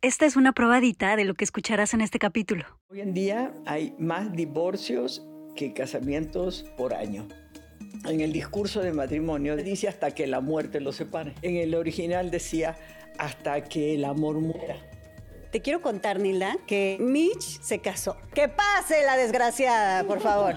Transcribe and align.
Esta 0.00 0.26
es 0.26 0.36
una 0.36 0.52
probadita 0.52 1.16
de 1.16 1.24
lo 1.24 1.34
que 1.34 1.42
escucharás 1.42 1.92
en 1.92 2.02
este 2.02 2.20
capítulo. 2.20 2.64
Hoy 2.88 3.00
en 3.00 3.14
día 3.14 3.52
hay 3.66 3.96
más 3.98 4.32
divorcios 4.32 5.26
que 5.56 5.72
casamientos 5.72 6.64
por 6.76 6.94
año. 6.94 7.26
En 8.04 8.20
el 8.20 8.32
discurso 8.32 8.80
de 8.80 8.92
matrimonio 8.92 9.56
dice 9.56 9.88
hasta 9.88 10.12
que 10.12 10.28
la 10.28 10.40
muerte 10.40 10.78
los 10.78 10.94
separe. 10.94 11.34
En 11.42 11.56
el 11.56 11.74
original 11.74 12.30
decía 12.30 12.78
hasta 13.18 13.64
que 13.64 13.96
el 13.96 14.04
amor 14.04 14.36
muera. 14.36 14.76
Te 15.50 15.62
quiero 15.62 15.82
contar, 15.82 16.20
Nilda, 16.20 16.58
que 16.68 16.96
Mitch 17.00 17.60
se 17.60 17.80
casó. 17.80 18.16
¡Que 18.34 18.46
pase 18.46 19.04
la 19.04 19.16
desgraciada, 19.16 20.04
por 20.04 20.20
favor! 20.20 20.54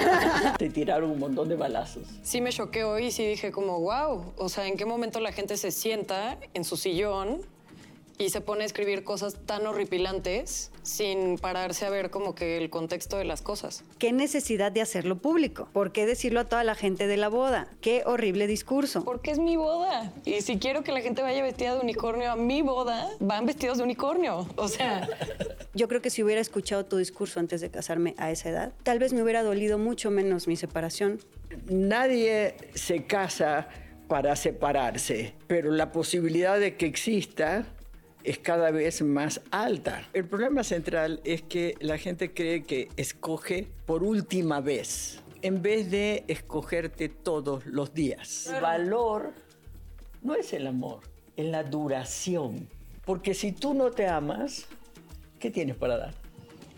Te 0.58 0.70
tiraron 0.70 1.10
un 1.10 1.18
montón 1.18 1.50
de 1.50 1.56
balazos. 1.56 2.08
Sí 2.22 2.40
me 2.40 2.52
choqué 2.52 2.84
hoy 2.84 3.06
y 3.06 3.10
sí 3.10 3.26
dije 3.26 3.52
como, 3.52 3.80
wow, 3.80 4.32
o 4.38 4.48
sea, 4.48 4.66
¿en 4.66 4.78
qué 4.78 4.86
momento 4.86 5.20
la 5.20 5.32
gente 5.32 5.58
se 5.58 5.72
sienta 5.72 6.38
en 6.54 6.64
su 6.64 6.78
sillón 6.78 7.42
y 8.18 8.30
se 8.30 8.40
pone 8.40 8.64
a 8.64 8.66
escribir 8.66 9.04
cosas 9.04 9.36
tan 9.46 9.66
horripilantes 9.66 10.72
sin 10.82 11.38
pararse 11.38 11.86
a 11.86 11.90
ver 11.90 12.10
como 12.10 12.34
que 12.34 12.56
el 12.58 12.68
contexto 12.68 13.16
de 13.16 13.24
las 13.24 13.42
cosas. 13.42 13.84
¿Qué 13.98 14.12
necesidad 14.12 14.72
de 14.72 14.80
hacerlo 14.80 15.18
público? 15.18 15.68
¿Por 15.72 15.92
qué 15.92 16.04
decirlo 16.04 16.40
a 16.40 16.44
toda 16.44 16.64
la 16.64 16.74
gente 16.74 17.06
de 17.06 17.16
la 17.16 17.28
boda? 17.28 17.68
¡Qué 17.80 18.02
horrible 18.04 18.46
discurso! 18.46 19.04
Porque 19.04 19.30
es 19.30 19.38
mi 19.38 19.56
boda. 19.56 20.12
Y 20.24 20.40
si 20.40 20.58
quiero 20.58 20.82
que 20.82 20.92
la 20.92 21.00
gente 21.00 21.22
vaya 21.22 21.42
vestida 21.42 21.74
de 21.74 21.80
unicornio 21.80 22.32
a 22.32 22.36
mi 22.36 22.62
boda, 22.62 23.08
van 23.20 23.46
vestidos 23.46 23.78
de 23.78 23.84
unicornio. 23.84 24.48
O 24.56 24.68
sea... 24.68 25.08
Yo 25.74 25.86
creo 25.86 26.02
que 26.02 26.10
si 26.10 26.24
hubiera 26.24 26.40
escuchado 26.40 26.86
tu 26.86 26.96
discurso 26.96 27.38
antes 27.38 27.60
de 27.60 27.70
casarme 27.70 28.14
a 28.18 28.32
esa 28.32 28.48
edad, 28.48 28.72
tal 28.82 28.98
vez 28.98 29.12
me 29.12 29.22
hubiera 29.22 29.44
dolido 29.44 29.78
mucho 29.78 30.10
menos 30.10 30.48
mi 30.48 30.56
separación. 30.56 31.20
Nadie 31.66 32.56
se 32.74 33.04
casa 33.04 33.68
para 34.08 34.34
separarse, 34.34 35.34
pero 35.46 35.70
la 35.70 35.92
posibilidad 35.92 36.58
de 36.58 36.76
que 36.76 36.86
exista 36.86 37.66
es 38.28 38.38
cada 38.38 38.70
vez 38.70 39.00
más 39.00 39.40
alta. 39.50 40.06
El 40.12 40.26
problema 40.26 40.62
central 40.62 41.20
es 41.24 41.40
que 41.42 41.74
la 41.80 41.96
gente 41.96 42.34
cree 42.34 42.62
que 42.62 42.88
escoge 42.96 43.66
por 43.86 44.02
última 44.02 44.60
vez, 44.60 45.20
en 45.40 45.62
vez 45.62 45.90
de 45.90 46.24
escogerte 46.28 47.08
todos 47.08 47.64
los 47.64 47.94
días. 47.94 48.48
El 48.52 48.60
valor 48.60 49.32
no 50.22 50.34
es 50.34 50.52
el 50.52 50.66
amor, 50.66 51.00
es 51.36 51.46
la 51.46 51.64
duración. 51.64 52.68
Porque 53.06 53.32
si 53.32 53.52
tú 53.52 53.72
no 53.72 53.90
te 53.92 54.06
amas, 54.06 54.66
¿qué 55.38 55.50
tienes 55.50 55.76
para 55.76 55.96
dar? 55.96 56.14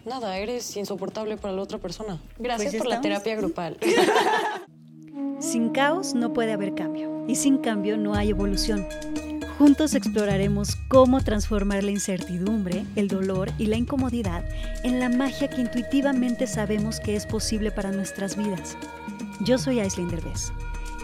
Nada, 0.04 0.38
eres 0.38 0.76
insoportable 0.76 1.36
para 1.36 1.52
la 1.52 1.62
otra 1.62 1.78
persona. 1.78 2.20
Gracias 2.38 2.70
Pues 2.74 2.82
por 2.82 2.88
la 2.88 3.00
terapia 3.00 3.34
grupal. 3.34 3.76
Sin 5.40 5.70
caos 5.70 6.14
no 6.14 6.32
puede 6.32 6.52
haber 6.52 6.74
cambio 6.74 7.24
y 7.26 7.34
sin 7.34 7.58
cambio 7.58 7.96
no 7.96 8.14
hay 8.14 8.30
evolución. 8.30 8.86
Juntos 9.60 9.94
exploraremos 9.94 10.76
cómo 10.88 11.22
transformar 11.22 11.84
la 11.84 11.90
incertidumbre, 11.90 12.86
el 12.96 13.08
dolor 13.08 13.50
y 13.58 13.66
la 13.66 13.76
incomodidad 13.76 14.42
en 14.84 15.00
la 15.00 15.10
magia 15.10 15.50
que 15.50 15.60
intuitivamente 15.60 16.46
sabemos 16.46 16.98
que 16.98 17.14
es 17.14 17.26
posible 17.26 17.70
para 17.70 17.92
nuestras 17.92 18.38
vidas. 18.38 18.78
Yo 19.44 19.58
soy 19.58 19.80
Aislinn 19.80 20.08
Derbez 20.08 20.50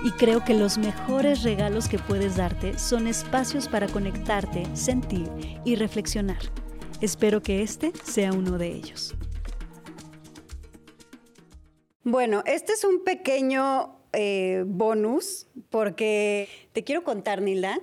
y 0.04 0.10
creo 0.12 0.42
que 0.42 0.54
los 0.54 0.78
mejores 0.78 1.42
regalos 1.42 1.86
que 1.86 1.98
puedes 1.98 2.36
darte 2.36 2.78
son 2.78 3.08
espacios 3.08 3.68
para 3.68 3.88
conectarte, 3.88 4.64
sentir 4.74 5.28
y 5.66 5.74
reflexionar. 5.74 6.40
Espero 7.02 7.42
que 7.42 7.60
este 7.60 7.92
sea 8.04 8.32
uno 8.32 8.56
de 8.56 8.68
ellos. 8.68 9.14
Bueno, 12.04 12.42
este 12.46 12.72
es 12.72 12.84
un 12.84 13.04
pequeño 13.04 14.00
eh, 14.14 14.64
bonus 14.66 15.46
porque 15.68 16.48
te 16.72 16.84
quiero 16.84 17.04
contar, 17.04 17.42
Nilda, 17.42 17.82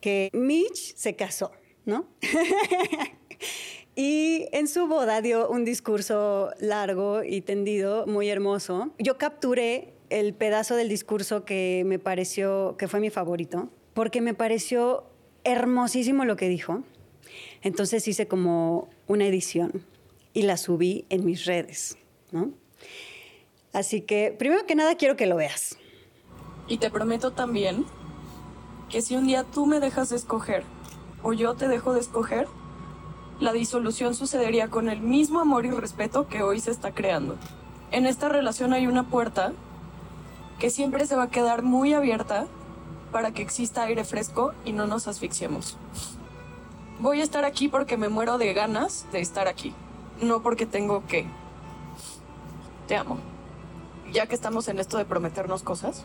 que 0.00 0.30
Mitch 0.32 0.94
se 0.96 1.16
casó, 1.16 1.52
¿no? 1.84 2.06
y 3.96 4.46
en 4.52 4.68
su 4.68 4.86
boda 4.86 5.20
dio 5.20 5.48
un 5.48 5.64
discurso 5.64 6.50
largo 6.58 7.22
y 7.24 7.40
tendido, 7.40 8.06
muy 8.06 8.28
hermoso. 8.28 8.90
Yo 8.98 9.18
capturé 9.18 9.94
el 10.10 10.34
pedazo 10.34 10.74
del 10.76 10.88
discurso 10.88 11.44
que 11.44 11.82
me 11.86 11.98
pareció, 11.98 12.76
que 12.78 12.88
fue 12.88 13.00
mi 13.00 13.10
favorito, 13.10 13.68
porque 13.94 14.20
me 14.20 14.34
pareció 14.34 15.04
hermosísimo 15.44 16.24
lo 16.24 16.36
que 16.36 16.48
dijo. 16.48 16.82
Entonces 17.62 18.06
hice 18.08 18.26
como 18.26 18.88
una 19.06 19.26
edición 19.26 19.84
y 20.32 20.42
la 20.42 20.56
subí 20.56 21.04
en 21.10 21.24
mis 21.24 21.44
redes, 21.44 21.96
¿no? 22.32 22.52
Así 23.72 24.00
que, 24.00 24.34
primero 24.36 24.66
que 24.66 24.74
nada, 24.74 24.96
quiero 24.96 25.16
que 25.16 25.26
lo 25.26 25.36
veas. 25.36 25.76
Y 26.66 26.78
te 26.78 26.90
prometo 26.90 27.32
también 27.32 27.84
que 28.90 29.02
si 29.02 29.16
un 29.16 29.26
día 29.26 29.44
tú 29.44 29.66
me 29.66 29.80
dejas 29.80 30.10
de 30.10 30.16
escoger 30.16 30.64
o 31.22 31.32
yo 31.32 31.54
te 31.54 31.68
dejo 31.68 31.94
de 31.94 32.00
escoger, 32.00 32.48
la 33.38 33.52
disolución 33.52 34.14
sucedería 34.14 34.68
con 34.68 34.88
el 34.90 35.00
mismo 35.00 35.40
amor 35.40 35.64
y 35.64 35.70
respeto 35.70 36.26
que 36.26 36.42
hoy 36.42 36.60
se 36.60 36.70
está 36.70 36.92
creando. 36.92 37.36
En 37.90 38.06
esta 38.06 38.28
relación 38.28 38.72
hay 38.72 38.86
una 38.86 39.04
puerta 39.04 39.52
que 40.58 40.70
siempre 40.70 41.06
se 41.06 41.16
va 41.16 41.24
a 41.24 41.30
quedar 41.30 41.62
muy 41.62 41.94
abierta 41.94 42.46
para 43.12 43.32
que 43.32 43.42
exista 43.42 43.84
aire 43.84 44.04
fresco 44.04 44.52
y 44.64 44.72
no 44.72 44.86
nos 44.86 45.08
asfixiemos. 45.08 45.76
Voy 47.00 47.20
a 47.20 47.24
estar 47.24 47.44
aquí 47.44 47.68
porque 47.68 47.96
me 47.96 48.08
muero 48.08 48.36
de 48.36 48.52
ganas 48.52 49.06
de 49.10 49.20
estar 49.20 49.48
aquí, 49.48 49.72
no 50.20 50.42
porque 50.42 50.66
tengo 50.66 51.06
que. 51.06 51.26
Te 52.86 52.96
amo. 52.96 53.18
Ya 54.12 54.26
que 54.26 54.34
estamos 54.34 54.68
en 54.68 54.78
esto 54.78 54.98
de 54.98 55.04
prometernos 55.04 55.62
cosas, 55.62 56.04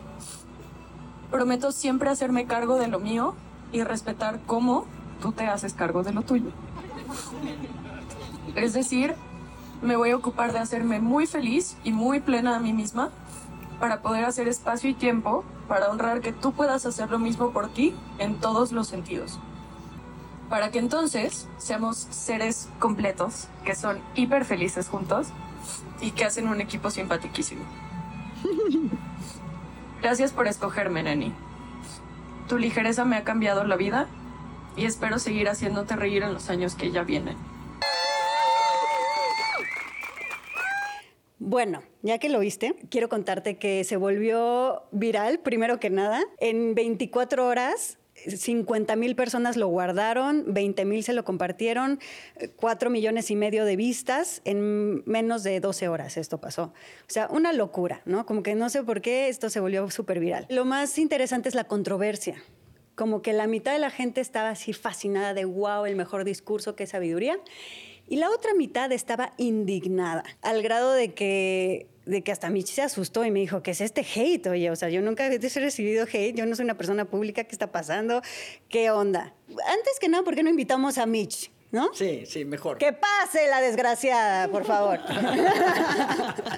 prometo 1.30 1.72
siempre 1.72 2.10
hacerme 2.10 2.46
cargo 2.46 2.76
de 2.76 2.88
lo 2.88 3.00
mío 3.00 3.34
y 3.72 3.82
respetar 3.82 4.40
cómo 4.46 4.86
tú 5.20 5.32
te 5.32 5.46
haces 5.46 5.74
cargo 5.74 6.02
de 6.02 6.12
lo 6.12 6.22
tuyo. 6.22 6.50
Es 8.54 8.72
decir, 8.72 9.14
me 9.82 9.96
voy 9.96 10.10
a 10.10 10.16
ocupar 10.16 10.52
de 10.52 10.58
hacerme 10.58 11.00
muy 11.00 11.26
feliz 11.26 11.76
y 11.84 11.92
muy 11.92 12.20
plena 12.20 12.56
a 12.56 12.60
mí 12.60 12.72
misma 12.72 13.10
para 13.80 14.00
poder 14.00 14.24
hacer 14.24 14.48
espacio 14.48 14.88
y 14.88 14.94
tiempo 14.94 15.44
para 15.68 15.90
honrar 15.90 16.20
que 16.20 16.32
tú 16.32 16.52
puedas 16.52 16.86
hacer 16.86 17.10
lo 17.10 17.18
mismo 17.18 17.50
por 17.50 17.68
ti 17.68 17.94
en 18.18 18.36
todos 18.36 18.72
los 18.72 18.88
sentidos. 18.88 19.38
Para 20.48 20.70
que 20.70 20.78
entonces 20.78 21.48
seamos 21.58 21.96
seres 22.10 22.68
completos, 22.78 23.48
que 23.64 23.74
son 23.74 23.98
hiper 24.14 24.44
felices 24.44 24.88
juntos 24.88 25.28
y 26.00 26.12
que 26.12 26.24
hacen 26.24 26.48
un 26.48 26.60
equipo 26.60 26.90
simpatiquísimo. 26.90 27.64
Gracias 30.06 30.32
por 30.32 30.46
escogerme, 30.46 31.02
Neni. 31.02 31.32
Tu 32.48 32.58
ligereza 32.58 33.04
me 33.04 33.16
ha 33.16 33.24
cambiado 33.24 33.64
la 33.64 33.74
vida 33.74 34.06
y 34.76 34.84
espero 34.84 35.18
seguir 35.18 35.48
haciéndote 35.48 35.96
reír 35.96 36.22
en 36.22 36.32
los 36.32 36.48
años 36.48 36.76
que 36.76 36.92
ya 36.92 37.02
vienen. 37.02 37.36
Bueno, 41.40 41.82
ya 42.02 42.18
que 42.18 42.28
lo 42.28 42.38
viste, 42.38 42.76
quiero 42.88 43.08
contarte 43.08 43.58
que 43.58 43.82
se 43.82 43.96
volvió 43.96 44.84
viral, 44.92 45.40
primero 45.40 45.80
que 45.80 45.90
nada. 45.90 46.22
En 46.38 46.76
24 46.76 47.44
horas, 47.44 47.98
50 48.28 48.96
mil 48.96 49.16
personas 49.16 49.56
lo 49.56 49.68
guardaron, 49.68 50.44
20 50.48 50.84
mil 50.84 51.02
se 51.02 51.12
lo 51.12 51.24
compartieron, 51.24 52.00
4 52.56 52.90
millones 52.90 53.30
y 53.30 53.36
medio 53.36 53.64
de 53.64 53.76
vistas 53.76 54.42
en 54.44 55.02
menos 55.06 55.42
de 55.42 55.60
12 55.60 55.88
horas 55.88 56.16
esto 56.16 56.38
pasó. 56.38 56.64
O 56.64 57.08
sea, 57.08 57.28
una 57.30 57.52
locura, 57.52 58.02
¿no? 58.04 58.26
Como 58.26 58.42
que 58.42 58.54
no 58.54 58.68
sé 58.70 58.82
por 58.82 59.00
qué 59.00 59.28
esto 59.28 59.50
se 59.50 59.60
volvió 59.60 59.90
súper 59.90 60.20
viral. 60.20 60.46
Lo 60.48 60.64
más 60.64 60.98
interesante 60.98 61.48
es 61.48 61.54
la 61.54 61.64
controversia. 61.64 62.42
Como 62.94 63.20
que 63.20 63.32
la 63.32 63.46
mitad 63.46 63.72
de 63.72 63.78
la 63.78 63.90
gente 63.90 64.20
estaba 64.20 64.50
así 64.50 64.72
fascinada 64.72 65.34
de 65.34 65.44
wow, 65.44 65.84
el 65.84 65.96
mejor 65.96 66.24
discurso, 66.24 66.76
qué 66.76 66.86
sabiduría. 66.86 67.38
Y 68.08 68.16
la 68.16 68.30
otra 68.30 68.54
mitad 68.54 68.90
estaba 68.92 69.32
indignada, 69.36 70.24
al 70.40 70.62
grado 70.62 70.92
de 70.92 71.12
que, 71.12 71.88
de 72.06 72.22
que 72.22 72.32
hasta 72.32 72.48
Mitch 72.50 72.68
se 72.68 72.82
asustó 72.82 73.24
y 73.24 73.30
me 73.30 73.40
dijo, 73.40 73.62
¿qué 73.62 73.72
es 73.72 73.80
este 73.80 74.02
hate? 74.02 74.46
Oye, 74.46 74.70
o 74.70 74.76
sea, 74.76 74.88
yo 74.88 75.02
nunca 75.02 75.26
he 75.26 75.38
recibido 75.38 76.06
hate, 76.10 76.34
yo 76.36 76.46
no 76.46 76.54
soy 76.54 76.64
una 76.64 76.76
persona 76.76 77.04
pública, 77.04 77.44
¿qué 77.44 77.52
está 77.52 77.72
pasando? 77.72 78.22
¿Qué 78.68 78.90
onda? 78.90 79.34
Antes 79.48 79.98
que 80.00 80.08
nada, 80.08 80.22
¿por 80.24 80.34
qué 80.34 80.42
no 80.42 80.50
invitamos 80.50 80.98
a 80.98 81.06
Mitch? 81.06 81.50
¿No? 81.72 81.92
Sí, 81.94 82.24
sí, 82.26 82.44
mejor. 82.44 82.78
Que 82.78 82.92
pase 82.92 83.48
la 83.50 83.60
desgraciada, 83.60 84.48
por 84.48 84.64
favor. 84.64 85.00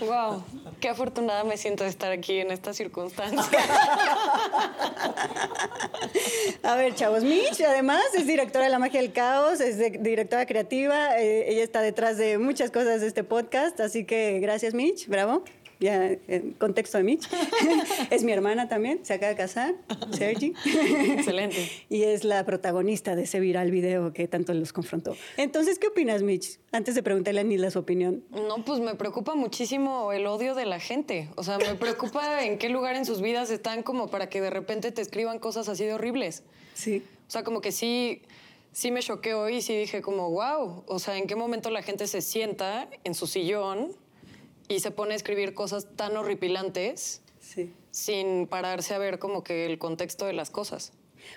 wow, 0.00 0.42
qué 0.80 0.88
afortunada 0.88 1.44
me 1.44 1.56
siento 1.56 1.84
de 1.84 1.90
estar 1.90 2.12
aquí 2.12 2.38
en 2.38 2.50
esta 2.50 2.72
circunstancia. 2.72 3.40
A 6.62 6.76
ver, 6.76 6.94
chavos, 6.94 7.24
Mitch 7.24 7.60
además 7.62 8.02
es 8.16 8.26
directora 8.26 8.64
de 8.64 8.70
La 8.70 8.78
Magia 8.78 9.00
del 9.00 9.12
Caos, 9.12 9.60
es 9.60 9.78
de- 9.78 9.98
directora 10.00 10.46
creativa, 10.46 11.18
eh, 11.18 11.50
ella 11.50 11.62
está 11.64 11.80
detrás 11.82 12.16
de 12.16 12.38
muchas 12.38 12.70
cosas 12.70 13.00
de 13.00 13.08
este 13.08 13.24
podcast, 13.24 13.78
así 13.80 14.04
que 14.04 14.38
gracias 14.40 14.74
Mitch, 14.74 15.08
bravo. 15.08 15.42
Ya, 15.80 16.10
en 16.26 16.54
contexto 16.54 16.98
de 16.98 17.04
Mitch. 17.04 17.28
es 18.10 18.24
mi 18.24 18.32
hermana 18.32 18.68
también, 18.68 19.04
se 19.04 19.14
acaba 19.14 19.30
de 19.30 19.36
casar, 19.36 19.74
Sergi. 20.10 20.52
Excelente. 21.12 21.70
y 21.88 22.02
es 22.02 22.24
la 22.24 22.44
protagonista 22.44 23.14
de 23.14 23.22
ese 23.22 23.38
viral 23.38 23.70
video 23.70 24.12
que 24.12 24.26
tanto 24.26 24.52
los 24.54 24.72
confrontó. 24.72 25.16
Entonces, 25.36 25.78
¿qué 25.78 25.86
opinas, 25.86 26.22
Mitch? 26.22 26.58
Antes 26.72 26.96
de 26.96 27.02
preguntarle 27.02 27.40
a 27.40 27.44
Nila 27.44 27.70
su 27.70 27.78
opinión. 27.78 28.24
No, 28.30 28.64
pues 28.64 28.80
me 28.80 28.94
preocupa 28.96 29.36
muchísimo 29.36 30.12
el 30.12 30.26
odio 30.26 30.54
de 30.54 30.66
la 30.66 30.80
gente. 30.80 31.28
O 31.36 31.44
sea, 31.44 31.58
me 31.58 31.74
preocupa 31.76 32.44
en 32.44 32.58
qué 32.58 32.68
lugar 32.68 32.96
en 32.96 33.04
sus 33.04 33.22
vidas 33.22 33.50
están 33.50 33.82
como 33.84 34.08
para 34.08 34.28
que 34.28 34.40
de 34.40 34.50
repente 34.50 34.90
te 34.90 35.00
escriban 35.00 35.38
cosas 35.38 35.68
así 35.68 35.84
de 35.84 35.94
horribles. 35.94 36.42
Sí. 36.74 37.04
O 37.28 37.30
sea, 37.30 37.44
como 37.44 37.60
que 37.60 37.70
sí, 37.70 38.22
sí 38.72 38.90
me 38.90 39.00
choqueó 39.00 39.48
y 39.48 39.62
sí 39.62 39.76
dije 39.76 40.02
como, 40.02 40.30
wow, 40.30 40.82
o 40.86 40.98
sea, 40.98 41.16
¿en 41.18 41.26
qué 41.26 41.36
momento 41.36 41.70
la 41.70 41.82
gente 41.82 42.08
se 42.08 42.20
sienta 42.20 42.88
en 43.04 43.14
su 43.14 43.26
sillón 43.26 43.92
y 44.68 44.80
se 44.80 44.90
pone 44.90 45.14
a 45.14 45.16
escribir 45.16 45.54
cosas 45.54 45.88
tan 45.96 46.16
horripilantes 46.16 47.22
Sí. 47.40 47.72
sin 47.90 48.46
pararse 48.46 48.94
a 48.94 48.98
ver 48.98 49.18
como 49.18 49.42
que 49.42 49.66
el 49.66 49.78
contexto 49.78 50.26
de 50.26 50.32
las 50.34 50.50
cosas? 50.50 50.92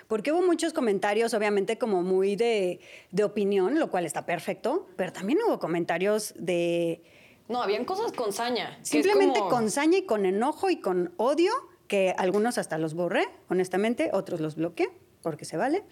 Porque 0.08 0.32
hubo 0.32 0.42
muchos 0.42 0.72
comentarios, 0.72 1.34
obviamente, 1.34 1.76
como 1.78 2.02
muy 2.02 2.36
de, 2.36 2.80
de 3.10 3.24
opinión, 3.24 3.78
lo 3.78 3.90
cual 3.90 4.04
está 4.06 4.24
perfecto, 4.26 4.86
pero 4.96 5.12
también 5.12 5.38
hubo 5.46 5.58
comentarios 5.58 6.34
de 6.36 7.02
No, 7.48 7.62
habían 7.62 7.84
cosas 7.84 8.12
con 8.12 8.32
saña. 8.32 8.78
simplemente 8.82 9.38
como- 9.40 9.50
con 9.50 9.70
saña 9.70 9.98
y 9.98 10.02
con 10.06 10.24
enojo 10.26 10.70
y 10.70 10.80
con 10.80 11.12
odio, 11.16 11.52
que 11.88 12.14
algunos 12.16 12.58
hasta 12.58 12.78
los 12.78 12.94
borré, 12.94 13.26
honestamente, 13.48 14.10
otros 14.12 14.40
los 14.40 14.54
bloqueé, 14.54 14.88
porque 15.20 15.44
se 15.44 15.56
vale, 15.56 15.82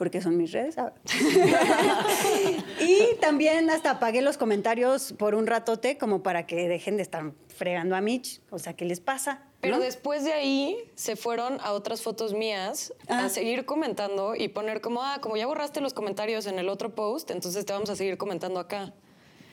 porque 0.00 0.22
son 0.22 0.38
mis 0.38 0.50
redes. 0.52 0.78
ah. 0.78 0.94
y 2.80 3.16
también 3.20 3.68
hasta 3.68 3.90
apagué 3.90 4.22
los 4.22 4.38
comentarios 4.38 5.12
por 5.12 5.34
un 5.34 5.46
ratote, 5.46 5.98
como 5.98 6.22
para 6.22 6.46
que 6.46 6.68
dejen 6.68 6.96
de 6.96 7.02
estar 7.02 7.32
fregando 7.54 7.94
a 7.96 8.00
Mitch. 8.00 8.40
O 8.48 8.58
sea, 8.58 8.72
¿qué 8.72 8.86
les 8.86 8.98
pasa? 8.98 9.42
Pero 9.60 9.76
¿No? 9.76 9.82
después 9.82 10.24
de 10.24 10.32
ahí 10.32 10.78
se 10.94 11.16
fueron 11.16 11.58
a 11.60 11.72
otras 11.72 12.00
fotos 12.00 12.32
mías 12.32 12.94
Ah. 13.08 13.26
a 13.26 13.28
seguir 13.28 13.66
comentando 13.66 14.34
y 14.34 14.48
poner 14.48 14.80
como, 14.80 15.02
ah, 15.02 15.18
como 15.20 15.36
ya 15.36 15.46
borraste 15.46 15.82
los 15.82 15.92
comentarios 15.92 16.46
en 16.46 16.58
el 16.58 16.70
otro 16.70 16.94
post, 16.94 17.30
entonces 17.30 17.66
te 17.66 17.74
vamos 17.74 17.90
a 17.90 17.96
seguir 17.96 18.16
comentando 18.16 18.58
acá. 18.58 18.94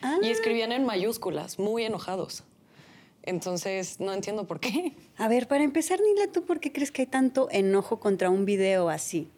Ah. 0.00 0.16
Y 0.22 0.30
escribían 0.30 0.72
en 0.72 0.86
mayúsculas, 0.86 1.58
muy 1.58 1.84
enojados. 1.84 2.42
Entonces, 3.22 4.00
no 4.00 4.14
entiendo 4.14 4.46
por 4.46 4.60
qué. 4.60 4.94
A 5.18 5.28
ver, 5.28 5.46
para 5.46 5.62
empezar, 5.62 6.00
Nila, 6.00 6.32
¿tú 6.32 6.46
por 6.46 6.58
qué 6.60 6.72
crees 6.72 6.90
que 6.90 7.02
hay 7.02 7.06
tanto 7.06 7.48
enojo 7.50 8.00
contra 8.00 8.30
un 8.30 8.46
video 8.46 8.88
así? 8.88 9.30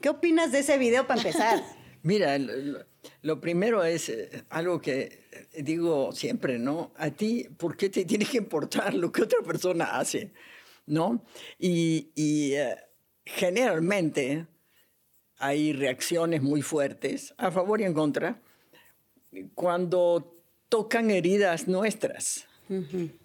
¿Qué 0.00 0.08
opinas 0.08 0.52
de 0.52 0.60
ese 0.60 0.78
video 0.78 1.06
para 1.06 1.20
empezar? 1.20 1.62
Mira, 2.02 2.38
lo, 2.38 2.84
lo 3.22 3.40
primero 3.40 3.82
es 3.84 4.08
eh, 4.08 4.44
algo 4.50 4.80
que 4.80 5.26
eh, 5.32 5.62
digo 5.62 6.12
siempre, 6.12 6.58
¿no? 6.58 6.92
A 6.96 7.10
ti, 7.10 7.48
¿por 7.56 7.76
qué 7.76 7.88
te 7.88 8.04
tiene 8.06 8.24
que 8.24 8.38
importar 8.38 8.94
lo 8.94 9.12
que 9.12 9.22
otra 9.22 9.40
persona 9.44 9.98
hace? 9.98 10.32
¿No? 10.86 11.24
Y, 11.58 12.10
y, 12.14 12.52
eh, 12.52 12.76
generalmente 13.24 14.46
hay 15.38 15.72
reacciones 15.72 16.42
muy 16.42 16.62
fuertes, 16.62 17.34
a 17.38 17.50
favor 17.50 17.80
y 17.80 17.84
en 17.84 17.92
contra, 17.92 18.40
cuando 19.54 20.40
tocan 20.68 21.10
heridas 21.10 21.66
nuestras. 21.66 22.46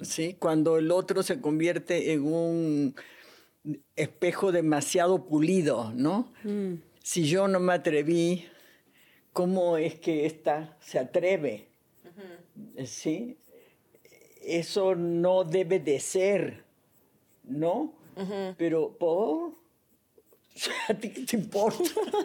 ¿sí? 0.02 0.36
Cuando 0.40 0.78
el 0.78 0.92
otro 0.92 1.24
se 1.24 1.40
convierte 1.40 2.14
en 2.14 2.24
un 2.26 2.96
espejo 3.96 4.52
demasiado 4.52 5.26
pulido, 5.26 5.92
¿no? 5.94 6.32
Si 7.04 7.26
yo 7.26 7.48
no 7.48 7.60
me 7.60 7.74
atreví, 7.74 8.46
¿cómo 9.34 9.78
es 9.78 9.96
que 9.96 10.26
ésta 10.26 10.78
se 10.82 11.00
atreve? 11.00 11.68
¿Sí? 12.86 13.38
Eso 14.44 14.96
no 14.96 15.44
debe 15.44 15.80
de 15.80 16.00
ser, 16.00 16.64
¿no? 17.44 17.94
Pero 18.58 18.98
por... 18.98 19.54
¿A 20.90 20.94
ti 20.94 21.10
qué 21.10 21.22
te 21.22 21.38
importa? 21.38 21.84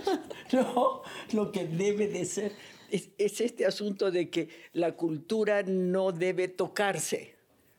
no, 0.52 1.02
lo 1.32 1.52
que 1.52 1.64
debe 1.66 2.08
de 2.08 2.24
ser 2.24 2.52
es, 2.90 3.10
es 3.18 3.40
este 3.40 3.66
asunto 3.66 4.10
de 4.10 4.30
que 4.30 4.48
la 4.72 4.92
cultura 4.92 5.62
no 5.62 6.12
debe 6.12 6.48
tocarse, 6.48 7.34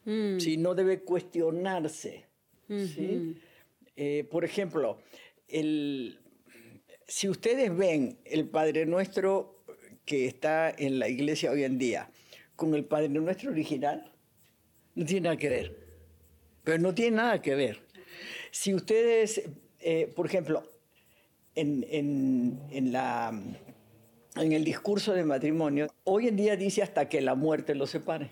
¿sí? 0.05 0.57
no 0.57 0.73
debe 0.73 1.01
cuestionarse. 1.01 2.25
¿sí? 2.69 3.37
Eh, 3.97 4.25
por 4.29 4.45
ejemplo, 4.45 4.99
el, 5.47 6.19
si 7.07 7.27
ustedes 7.27 7.75
ven 7.75 8.19
el 8.25 8.47
Padre 8.47 8.85
Nuestro 8.85 9.63
que 10.05 10.27
está 10.27 10.69
en 10.69 10.99
la 10.99 11.09
iglesia 11.09 11.51
hoy 11.51 11.63
en 11.63 11.77
día 11.77 12.09
con 12.55 12.73
el 12.75 12.85
Padre 12.85 13.09
Nuestro 13.09 13.51
original, 13.51 14.13
no 14.95 15.03
tiene 15.05 15.21
nada 15.21 15.37
que 15.37 15.49
ver. 15.49 15.77
Pero 16.63 16.77
no 16.79 16.93
tiene 16.93 17.17
nada 17.17 17.41
que 17.41 17.55
ver. 17.55 17.81
Si 18.51 18.73
ustedes, 18.73 19.41
eh, 19.79 20.11
por 20.15 20.25
ejemplo, 20.27 20.63
en, 21.55 21.85
en- 21.89 22.61
en 22.71 22.91
la, 22.91 23.31
en 24.35 24.51
el 24.53 24.63
discurso 24.63 25.13
de 25.13 25.23
matrimonio, 25.23 25.87
hoy 26.03 26.27
en 26.27 26.35
día 26.35 26.55
dice 26.55 26.83
hasta 26.83 27.09
que 27.09 27.19
la 27.21 27.33
muerte 27.35 27.73
los 27.75 27.89
separe. 27.89 28.29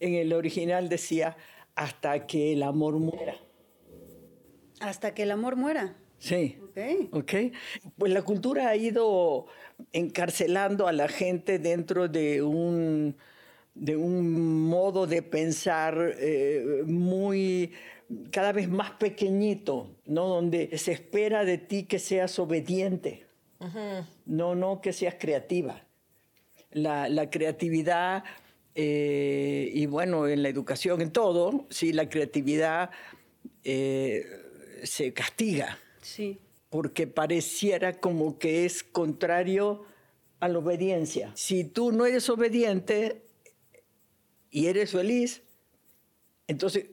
En 0.00 0.14
el 0.14 0.32
original 0.32 0.88
decía 0.88 1.36
hasta 1.76 2.26
que 2.26 2.52
el 2.52 2.62
amor 2.64 2.94
muera. 2.94 3.36
Hasta 4.80 5.14
que 5.14 5.22
el 5.22 5.30
amor 5.30 5.56
muera. 5.56 5.96
Sí. 6.18 6.58
Ok. 6.62 6.78
¿Ok? 7.12 7.32
Pues 7.96 8.12
la 8.12 8.22
cultura 8.22 8.68
ha 8.68 8.76
ido 8.76 9.46
encarcelando 9.92 10.86
a 10.86 10.92
la 10.92 11.08
gente 11.08 11.58
dentro 11.58 12.08
de 12.08 12.42
un, 12.42 13.16
de 13.74 13.96
un 13.96 14.66
modo 14.68 15.06
de 15.06 15.22
pensar 15.22 16.14
eh, 16.18 16.82
muy 16.84 17.72
cada 18.30 18.52
vez 18.52 18.68
más 18.68 18.90
pequeñito, 18.92 19.96
¿no? 20.06 20.26
Donde 20.26 20.76
se 20.76 20.92
espera 20.92 21.44
de 21.44 21.58
ti 21.58 21.84
que 21.84 21.98
seas 21.98 22.38
obediente, 22.38 23.26
no, 24.26 24.54
no 24.54 24.80
que 24.80 24.92
seas 24.92 25.14
creativa. 25.18 25.84
La, 26.72 27.08
la 27.08 27.30
creatividad, 27.30 28.24
eh, 28.74 29.70
y 29.72 29.86
bueno, 29.86 30.26
en 30.26 30.42
la 30.42 30.48
educación, 30.48 31.00
en 31.00 31.12
todo, 31.12 31.66
sí, 31.70 31.92
la 31.92 32.08
creatividad 32.08 32.90
eh, 33.62 34.24
se 34.86 35.12
castiga 35.12 35.78
Sí. 36.02 36.38
porque 36.70 37.06
pareciera 37.06 37.98
como 38.00 38.38
que 38.38 38.64
es 38.64 38.82
contrario 38.82 39.84
a 40.40 40.48
la 40.48 40.58
obediencia. 40.58 41.32
Si 41.34 41.64
tú 41.64 41.92
no 41.92 42.06
eres 42.06 42.28
obediente 42.30 43.22
y 44.50 44.66
eres 44.66 44.92
feliz, 44.92 45.42
entonces, 46.46 46.86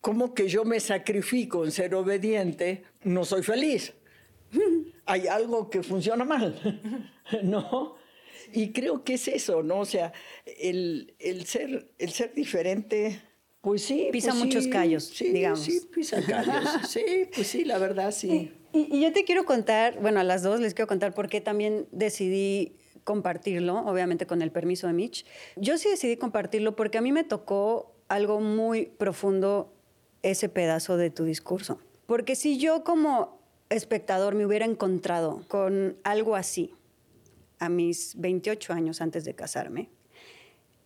¿cómo 0.00 0.34
que 0.34 0.48
yo 0.48 0.64
me 0.64 0.80
sacrifico 0.80 1.64
en 1.64 1.70
ser 1.72 1.94
obediente? 1.94 2.84
No 3.04 3.24
soy 3.24 3.42
feliz. 3.42 3.94
Hay 5.06 5.26
algo 5.28 5.70
que 5.70 5.82
funciona 5.82 6.24
mal, 6.24 7.10
¿no? 7.42 7.96
Y 8.52 8.72
creo 8.72 9.02
que 9.04 9.14
es 9.14 9.28
eso, 9.28 9.62
¿no? 9.62 9.80
O 9.80 9.84
sea, 9.86 10.12
el, 10.44 11.14
el 11.18 11.46
ser, 11.46 11.90
el 11.98 12.10
ser 12.10 12.34
diferente, 12.34 13.22
pues 13.62 13.82
sí. 13.82 14.08
Pisa 14.12 14.32
pues 14.32 14.44
muchos 14.44 14.64
sí, 14.64 14.70
callos, 14.70 15.04
sí, 15.04 15.30
digamos. 15.30 15.60
Sí, 15.60 15.80
pisa 15.94 16.20
callos. 16.20 16.68
Sí, 16.88 17.04
pues 17.34 17.46
sí, 17.46 17.64
la 17.64 17.78
verdad, 17.78 18.12
sí. 18.12 18.52
Y, 18.74 18.96
y 18.96 19.00
yo 19.00 19.12
te 19.12 19.24
quiero 19.24 19.44
contar, 19.46 19.98
bueno, 20.00 20.20
a 20.20 20.24
las 20.24 20.42
dos 20.42 20.60
les 20.60 20.74
quiero 20.74 20.86
contar 20.86 21.14
por 21.14 21.28
qué 21.28 21.40
también 21.40 21.86
decidí 21.92 22.76
compartirlo, 23.04 23.78
obviamente 23.86 24.26
con 24.26 24.42
el 24.42 24.50
permiso 24.50 24.86
de 24.86 24.92
Mitch. 24.92 25.24
Yo 25.56 25.78
sí 25.78 25.88
decidí 25.88 26.16
compartirlo 26.16 26.76
porque 26.76 26.98
a 26.98 27.00
mí 27.00 27.12
me 27.12 27.24
tocó 27.24 27.94
algo 28.08 28.40
muy 28.40 28.86
profundo 28.86 29.72
ese 30.22 30.48
pedazo 30.48 30.96
de 30.96 31.10
tu 31.10 31.24
discurso. 31.24 31.78
Porque 32.06 32.36
si 32.36 32.58
yo 32.58 32.84
como 32.84 33.40
espectador 33.70 34.34
me 34.34 34.44
hubiera 34.44 34.66
encontrado 34.66 35.44
con 35.48 35.96
algo 36.04 36.36
así 36.36 36.74
a 37.58 37.68
mis 37.68 38.20
28 38.20 38.72
años 38.72 39.00
antes 39.00 39.24
de 39.24 39.34
casarme, 39.34 39.88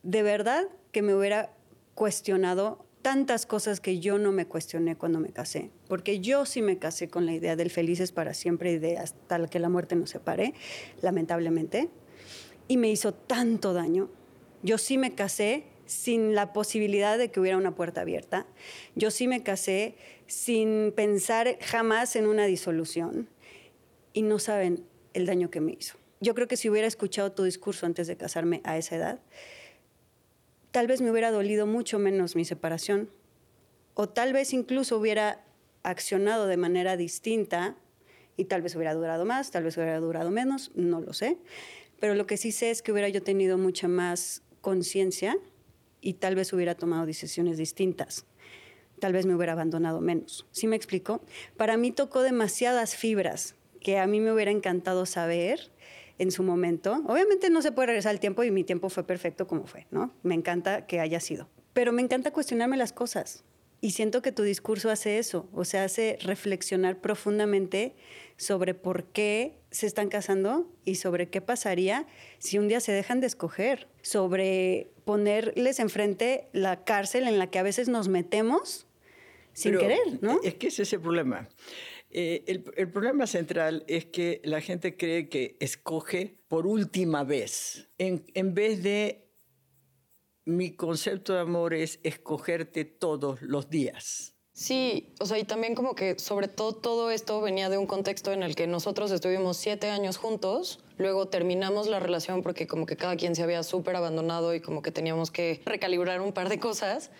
de 0.02 0.22
verdad 0.22 0.64
que 0.92 1.02
me 1.02 1.14
hubiera 1.14 1.55
cuestionado 1.96 2.86
tantas 3.02 3.46
cosas 3.46 3.80
que 3.80 3.98
yo 3.98 4.18
no 4.18 4.30
me 4.30 4.46
cuestioné 4.46 4.96
cuando 4.96 5.18
me 5.18 5.30
casé, 5.30 5.70
porque 5.88 6.20
yo 6.20 6.44
sí 6.44 6.60
me 6.60 6.78
casé 6.78 7.08
con 7.08 7.24
la 7.24 7.32
idea 7.32 7.56
del 7.56 7.70
felices 7.70 8.12
para 8.12 8.34
siempre 8.34 8.72
y 8.72 8.78
de 8.78 8.98
hasta 8.98 9.44
que 9.48 9.58
la 9.58 9.68
muerte 9.68 9.96
nos 9.96 10.10
separe, 10.10 10.54
lamentablemente, 11.02 11.88
y 12.68 12.76
me 12.76 12.90
hizo 12.90 13.14
tanto 13.14 13.72
daño. 13.72 14.10
Yo 14.62 14.76
sí 14.76 14.98
me 14.98 15.14
casé 15.14 15.64
sin 15.86 16.34
la 16.34 16.52
posibilidad 16.52 17.16
de 17.16 17.30
que 17.30 17.40
hubiera 17.40 17.56
una 17.56 17.74
puerta 17.74 18.02
abierta. 18.02 18.46
Yo 18.94 19.10
sí 19.10 19.26
me 19.28 19.42
casé 19.42 19.94
sin 20.26 20.92
pensar 20.94 21.58
jamás 21.62 22.16
en 22.16 22.26
una 22.26 22.44
disolución 22.44 23.28
y 24.12 24.22
no 24.22 24.38
saben 24.38 24.84
el 25.14 25.26
daño 25.26 25.48
que 25.48 25.60
me 25.60 25.72
hizo. 25.72 25.96
Yo 26.20 26.34
creo 26.34 26.48
que 26.48 26.56
si 26.56 26.68
hubiera 26.68 26.88
escuchado 26.88 27.32
tu 27.32 27.44
discurso 27.44 27.86
antes 27.86 28.06
de 28.06 28.16
casarme 28.16 28.60
a 28.64 28.76
esa 28.76 28.96
edad, 28.96 29.20
tal 30.76 30.88
vez 30.88 31.00
me 31.00 31.10
hubiera 31.10 31.30
dolido 31.30 31.66
mucho 31.66 31.98
menos 31.98 32.36
mi 32.36 32.44
separación 32.44 33.08
o 33.94 34.10
tal 34.10 34.34
vez 34.34 34.52
incluso 34.52 34.98
hubiera 34.98 35.42
accionado 35.82 36.46
de 36.46 36.58
manera 36.58 36.98
distinta 36.98 37.76
y 38.36 38.44
tal 38.44 38.60
vez 38.60 38.76
hubiera 38.76 38.92
durado 38.92 39.24
más, 39.24 39.50
tal 39.50 39.64
vez 39.64 39.78
hubiera 39.78 39.98
durado 40.00 40.30
menos, 40.30 40.72
no 40.74 41.00
lo 41.00 41.14
sé. 41.14 41.38
Pero 41.98 42.14
lo 42.14 42.26
que 42.26 42.36
sí 42.36 42.52
sé 42.52 42.70
es 42.70 42.82
que 42.82 42.92
hubiera 42.92 43.08
yo 43.08 43.22
tenido 43.22 43.56
mucha 43.56 43.88
más 43.88 44.42
conciencia 44.60 45.38
y 46.02 46.12
tal 46.12 46.34
vez 46.34 46.52
hubiera 46.52 46.74
tomado 46.74 47.06
decisiones 47.06 47.56
distintas. 47.56 48.26
Tal 49.00 49.14
vez 49.14 49.24
me 49.24 49.34
hubiera 49.34 49.54
abandonado 49.54 50.02
menos. 50.02 50.46
¿Sí 50.50 50.66
me 50.66 50.76
explico? 50.76 51.22
Para 51.56 51.78
mí 51.78 51.90
tocó 51.90 52.20
demasiadas 52.20 52.96
fibras 52.96 53.54
que 53.80 53.96
a 53.96 54.06
mí 54.06 54.20
me 54.20 54.30
hubiera 54.30 54.50
encantado 54.50 55.06
saber 55.06 55.70
en 56.18 56.30
su 56.30 56.42
momento. 56.42 57.02
Obviamente 57.06 57.50
no 57.50 57.62
se 57.62 57.72
puede 57.72 57.88
regresar 57.88 58.12
el 58.12 58.20
tiempo 58.20 58.44
y 58.44 58.50
mi 58.50 58.64
tiempo 58.64 58.88
fue 58.88 59.04
perfecto 59.04 59.46
como 59.46 59.66
fue, 59.66 59.86
¿no? 59.90 60.12
Me 60.22 60.34
encanta 60.34 60.86
que 60.86 61.00
haya 61.00 61.20
sido. 61.20 61.48
Pero 61.72 61.92
me 61.92 62.02
encanta 62.02 62.32
cuestionarme 62.32 62.76
las 62.76 62.92
cosas. 62.92 63.44
Y 63.80 63.90
siento 63.90 64.22
que 64.22 64.32
tu 64.32 64.42
discurso 64.42 64.90
hace 64.90 65.18
eso, 65.18 65.48
o 65.52 65.64
sea, 65.64 65.84
hace 65.84 66.18
reflexionar 66.22 66.98
profundamente 67.00 67.94
sobre 68.38 68.74
por 68.74 69.04
qué 69.04 69.58
se 69.70 69.86
están 69.86 70.08
casando 70.08 70.72
y 70.84 70.94
sobre 70.94 71.28
qué 71.28 71.42
pasaría 71.42 72.06
si 72.38 72.58
un 72.58 72.68
día 72.68 72.80
se 72.80 72.92
dejan 72.92 73.20
de 73.20 73.26
escoger, 73.26 73.86
sobre 74.00 74.90
ponerles 75.04 75.78
enfrente 75.78 76.48
la 76.52 76.84
cárcel 76.84 77.28
en 77.28 77.38
la 77.38 77.48
que 77.48 77.58
a 77.58 77.62
veces 77.62 77.88
nos 77.88 78.08
metemos 78.08 78.86
sin 79.52 79.76
querer, 79.78 80.22
¿no? 80.22 80.40
Es 80.42 80.54
que 80.54 80.68
ese 80.68 80.82
es 80.82 80.92
el 80.92 81.00
problema. 81.00 81.48
Eh, 82.18 82.44
el, 82.46 82.64
el, 82.78 82.90
problema 82.90 83.26
central 83.26 83.84
es 83.88 84.06
que 84.06 84.40
la 84.42 84.62
gente 84.62 84.96
cree 84.96 85.28
que 85.28 85.58
escoge 85.60 86.38
por 86.48 86.66
última 86.66 87.24
vez, 87.24 87.90
en, 87.98 88.24
en 88.32 88.54
vez 88.54 88.82
de 88.82 89.28
mi 90.46 90.74
concepto 90.74 91.34
de 91.34 91.40
amor 91.40 91.74
es 91.74 92.00
escogerte 92.04 92.86
todos 92.86 93.42
los 93.42 93.68
días. 93.68 94.34
Sí, 94.54 95.12
o 95.20 95.26
sea, 95.26 95.38
y 95.38 95.44
también 95.44 95.74
como 95.74 95.94
que 95.94 96.18
sobre 96.18 96.48
todo 96.48 96.72
todo 96.72 97.10
esto 97.10 97.42
venía 97.42 97.68
de 97.68 97.76
un 97.76 97.86
contexto 97.86 98.32
en 98.32 98.42
el 98.42 98.56
que 98.56 98.66
nosotros 98.66 99.10
estuvimos 99.10 99.58
siete 99.58 99.90
años 99.90 100.16
juntos, 100.16 100.80
luego 100.96 101.28
terminamos 101.28 101.86
la 101.86 102.00
relación 102.00 102.42
porque 102.42 102.66
como 102.66 102.86
que 102.86 102.96
cada 102.96 103.16
quien 103.16 103.36
se 103.36 103.42
había 103.42 103.62
súper 103.62 103.94
abandonado 103.94 104.54
y 104.54 104.62
como 104.62 104.80
que 104.80 104.90
teníamos 104.90 105.30
que 105.30 105.60
recalibrar 105.66 106.22
un 106.22 106.32
par 106.32 106.48
de 106.48 106.58
cosas. 106.58 107.10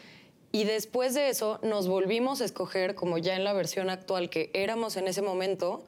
Y 0.56 0.64
después 0.64 1.12
de 1.12 1.28
eso 1.28 1.58
nos 1.62 1.86
volvimos 1.86 2.40
a 2.40 2.46
escoger 2.46 2.94
como 2.94 3.18
ya 3.18 3.36
en 3.36 3.44
la 3.44 3.52
versión 3.52 3.90
actual 3.90 4.30
que 4.30 4.50
éramos 4.54 4.96
en 4.96 5.06
ese 5.06 5.20
momento. 5.20 5.84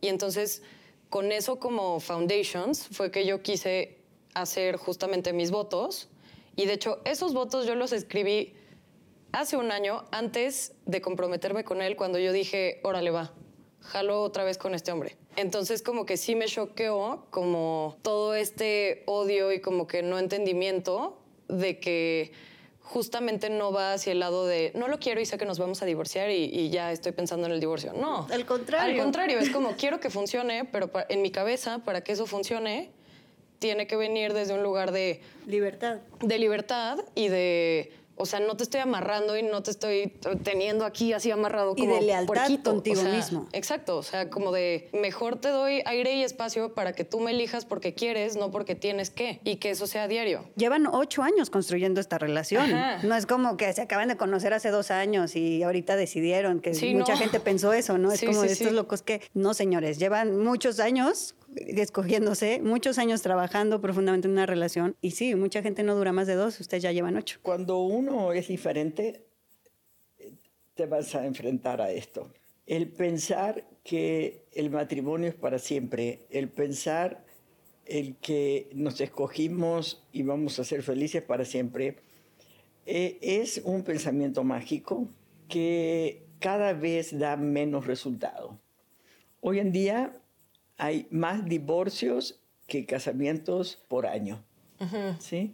Y 0.00 0.06
entonces 0.06 0.62
con 1.10 1.32
eso 1.32 1.58
como 1.58 1.98
foundations 1.98 2.86
fue 2.92 3.10
que 3.10 3.26
yo 3.26 3.42
quise 3.42 3.98
hacer 4.32 4.76
justamente 4.76 5.32
mis 5.32 5.50
votos 5.50 6.08
y 6.54 6.66
de 6.66 6.74
hecho, 6.74 7.00
esos 7.04 7.34
votos 7.34 7.66
yo 7.66 7.74
los 7.74 7.92
escribí 7.92 8.54
hace 9.32 9.56
un 9.56 9.72
año 9.72 10.04
antes 10.12 10.76
de 10.86 11.00
comprometerme 11.00 11.64
con 11.64 11.82
él, 11.82 11.96
cuando 11.96 12.20
yo 12.20 12.32
dije, 12.32 12.78
órale 12.84 13.10
va, 13.10 13.32
jalo 13.80 14.22
otra 14.22 14.44
vez 14.44 14.56
con 14.56 14.72
este 14.72 14.92
hombre. 14.92 15.16
Entonces 15.34 15.82
como 15.82 16.06
que 16.06 16.16
sí 16.16 16.36
me 16.36 16.46
choqueó 16.46 17.26
como 17.30 17.96
todo 18.02 18.36
este 18.36 19.02
odio 19.06 19.50
y 19.50 19.60
como 19.60 19.88
que 19.88 20.04
no 20.04 20.20
entendimiento 20.20 21.18
de 21.48 21.80
que 21.80 22.51
justamente 22.82 23.48
no 23.48 23.72
va 23.72 23.94
hacia 23.94 24.12
el 24.12 24.20
lado 24.20 24.46
de 24.46 24.72
no 24.74 24.88
lo 24.88 24.98
quiero 24.98 25.20
y 25.20 25.26
sé 25.26 25.38
que 25.38 25.44
nos 25.44 25.58
vamos 25.58 25.82
a 25.82 25.86
divorciar 25.86 26.30
y, 26.30 26.70
ya 26.70 26.92
estoy 26.92 27.12
pensando 27.12 27.46
en 27.46 27.52
el 27.52 27.60
divorcio. 27.60 27.92
No. 27.92 28.26
Al 28.30 28.44
contrario. 28.44 28.94
Al 28.94 29.00
contrario, 29.02 29.38
es 29.38 29.50
como 29.50 29.72
quiero 29.76 30.00
que 30.00 30.10
funcione, 30.10 30.64
pero 30.64 30.90
en 31.08 31.22
mi 31.22 31.30
cabeza, 31.30 31.78
para 31.78 32.02
que 32.02 32.12
eso 32.12 32.26
funcione, 32.26 32.90
tiene 33.58 33.86
que 33.86 33.96
venir 33.96 34.32
desde 34.32 34.54
un 34.54 34.62
lugar 34.62 34.92
de... 34.92 35.20
Libertad. 35.46 35.98
De 36.20 36.38
libertad 36.38 36.98
y 37.14 37.28
de... 37.28 37.92
O 38.22 38.26
sea, 38.26 38.40
no 38.40 38.56
te 38.56 38.62
estoy 38.62 38.80
amarrando 38.80 39.36
y 39.36 39.42
no 39.42 39.62
te 39.62 39.72
estoy 39.72 40.12
teniendo 40.44 40.84
aquí 40.84 41.12
así 41.12 41.30
amarrado 41.30 41.74
como 41.74 41.84
Y 41.84 41.86
de 41.88 42.00
lealtad 42.02 42.48
contigo 42.62 43.02
mismo. 43.02 43.48
Exacto, 43.52 43.96
o 43.96 44.02
sea, 44.02 44.30
como 44.30 44.52
de 44.52 44.88
mejor 44.92 45.40
te 45.40 45.48
doy 45.48 45.82
aire 45.86 46.14
y 46.14 46.22
espacio 46.22 46.72
para 46.72 46.92
que 46.92 47.04
tú 47.04 47.18
me 47.20 47.32
elijas 47.32 47.64
porque 47.64 47.94
quieres, 47.94 48.36
no 48.36 48.50
porque 48.50 48.74
tienes 48.74 49.10
que, 49.10 49.40
y 49.42 49.56
que 49.56 49.70
eso 49.70 49.86
sea 49.86 50.06
diario. 50.06 50.44
Llevan 50.56 50.86
ocho 50.86 51.22
años 51.22 51.50
construyendo 51.50 52.00
esta 52.00 52.18
relación. 52.18 52.70
No 53.02 53.16
es 53.16 53.26
como 53.26 53.56
que 53.56 53.72
se 53.72 53.82
acaban 53.82 54.08
de 54.08 54.16
conocer 54.16 54.54
hace 54.54 54.70
dos 54.70 54.90
años 54.90 55.34
y 55.34 55.62
ahorita 55.62 55.96
decidieron, 55.96 56.60
que 56.60 56.72
mucha 56.94 57.16
gente 57.16 57.40
pensó 57.40 57.72
eso, 57.72 57.98
¿no? 57.98 58.12
Es 58.12 58.22
como 58.24 58.42
de 58.42 58.52
estos 58.52 58.72
locos 58.72 59.02
que, 59.02 59.20
no 59.34 59.52
señores, 59.52 59.98
llevan 59.98 60.38
muchos 60.38 60.78
años 60.78 61.34
escogiéndose, 61.56 62.60
muchos 62.62 62.98
años 62.98 63.22
trabajando 63.22 63.80
profundamente 63.80 64.26
en 64.28 64.32
una 64.32 64.46
relación 64.46 64.96
y 65.00 65.12
sí, 65.12 65.34
mucha 65.34 65.62
gente 65.62 65.82
no 65.82 65.94
dura 65.94 66.12
más 66.12 66.26
de 66.26 66.34
dos, 66.34 66.60
ustedes 66.60 66.82
ya 66.82 66.92
llevan 66.92 67.16
ocho. 67.16 67.38
Cuando 67.42 67.80
uno 67.80 68.32
es 68.32 68.48
diferente, 68.48 69.26
te 70.74 70.86
vas 70.86 71.14
a 71.14 71.26
enfrentar 71.26 71.80
a 71.80 71.90
esto. 71.90 72.32
El 72.66 72.88
pensar 72.88 73.66
que 73.84 74.46
el 74.52 74.70
matrimonio 74.70 75.28
es 75.28 75.34
para 75.34 75.58
siempre, 75.58 76.26
el 76.30 76.48
pensar 76.48 77.24
el 77.84 78.16
que 78.16 78.70
nos 78.74 79.00
escogimos 79.00 80.06
y 80.12 80.22
vamos 80.22 80.58
a 80.58 80.64
ser 80.64 80.82
felices 80.82 81.22
para 81.22 81.44
siempre, 81.44 81.96
eh, 82.86 83.18
es 83.20 83.60
un 83.64 83.82
pensamiento 83.82 84.44
mágico 84.44 85.08
que 85.48 86.26
cada 86.38 86.72
vez 86.72 87.18
da 87.18 87.36
menos 87.36 87.86
resultado. 87.86 88.58
Hoy 89.40 89.58
en 89.58 89.72
día 89.72 90.21
hay 90.82 91.06
más 91.12 91.44
divorcios 91.44 92.40
que 92.66 92.86
casamientos 92.86 93.78
por 93.86 94.04
año. 94.04 94.44
¿sí? 95.20 95.52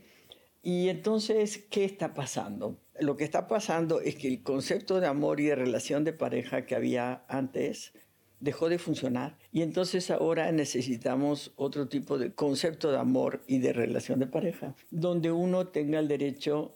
Y 0.62 0.88
entonces, 0.88 1.66
¿qué 1.68 1.84
está 1.84 2.14
pasando? 2.14 2.78
Lo 2.98 3.18
que 3.18 3.24
está 3.24 3.46
pasando 3.46 4.00
es 4.00 4.14
que 4.16 4.26
el 4.26 4.42
concepto 4.42 5.00
de 5.00 5.06
amor 5.06 5.38
y 5.40 5.44
de 5.44 5.54
relación 5.54 6.02
de 6.04 6.14
pareja 6.14 6.64
que 6.64 6.74
había 6.74 7.26
antes 7.28 7.92
dejó 8.40 8.70
de 8.70 8.78
funcionar 8.78 9.36
y 9.52 9.60
entonces 9.60 10.10
ahora 10.10 10.50
necesitamos 10.50 11.52
otro 11.56 11.88
tipo 11.88 12.16
de 12.16 12.32
concepto 12.32 12.90
de 12.90 12.96
amor 12.96 13.42
y 13.46 13.58
de 13.58 13.74
relación 13.74 14.20
de 14.20 14.28
pareja, 14.28 14.76
donde 14.90 15.30
uno 15.30 15.66
tenga 15.66 15.98
el 15.98 16.08
derecho 16.08 16.72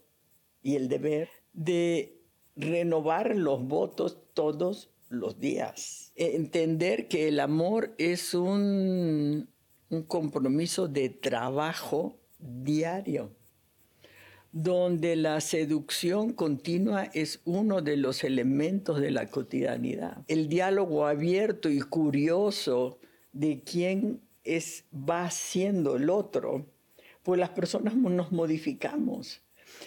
y 0.61 0.76
el 0.76 0.90
deber 0.90 1.30
de 1.54 2.21
renovar 2.54 3.35
los 3.35 3.66
votos 3.66 4.18
todos 4.35 4.91
los 5.12 5.40
días. 5.40 6.12
Entender 6.16 7.09
que 7.09 7.28
el 7.28 7.40
amor 7.40 7.95
es 7.99 8.35
un, 8.35 9.49
un 9.90 10.02
compromiso 10.02 10.88
de 10.88 11.11
trabajo 11.11 12.19
diario, 12.38 13.31
donde 14.52 15.16
la 15.16 15.40
seducción 15.40 16.33
continua 16.33 17.04
es 17.14 17.40
uno 17.45 17.81
de 17.81 17.97
los 17.97 18.25
elementos 18.25 19.00
de 19.00 19.11
la 19.11 19.26
cotidianidad. 19.28 20.25
El 20.28 20.49
diálogo 20.49 21.07
abierto 21.07 21.71
y 21.71 21.81
curioso 21.81 22.99
de 23.33 23.62
quién 23.62 24.21
es, 24.45 24.85
va 24.92 25.31
siendo 25.31 25.97
el 25.97 26.11
otro, 26.11 26.66
pues 27.23 27.38
las 27.38 27.50
personas 27.50 27.95
nos 27.97 28.33
modificamos. 28.33 29.42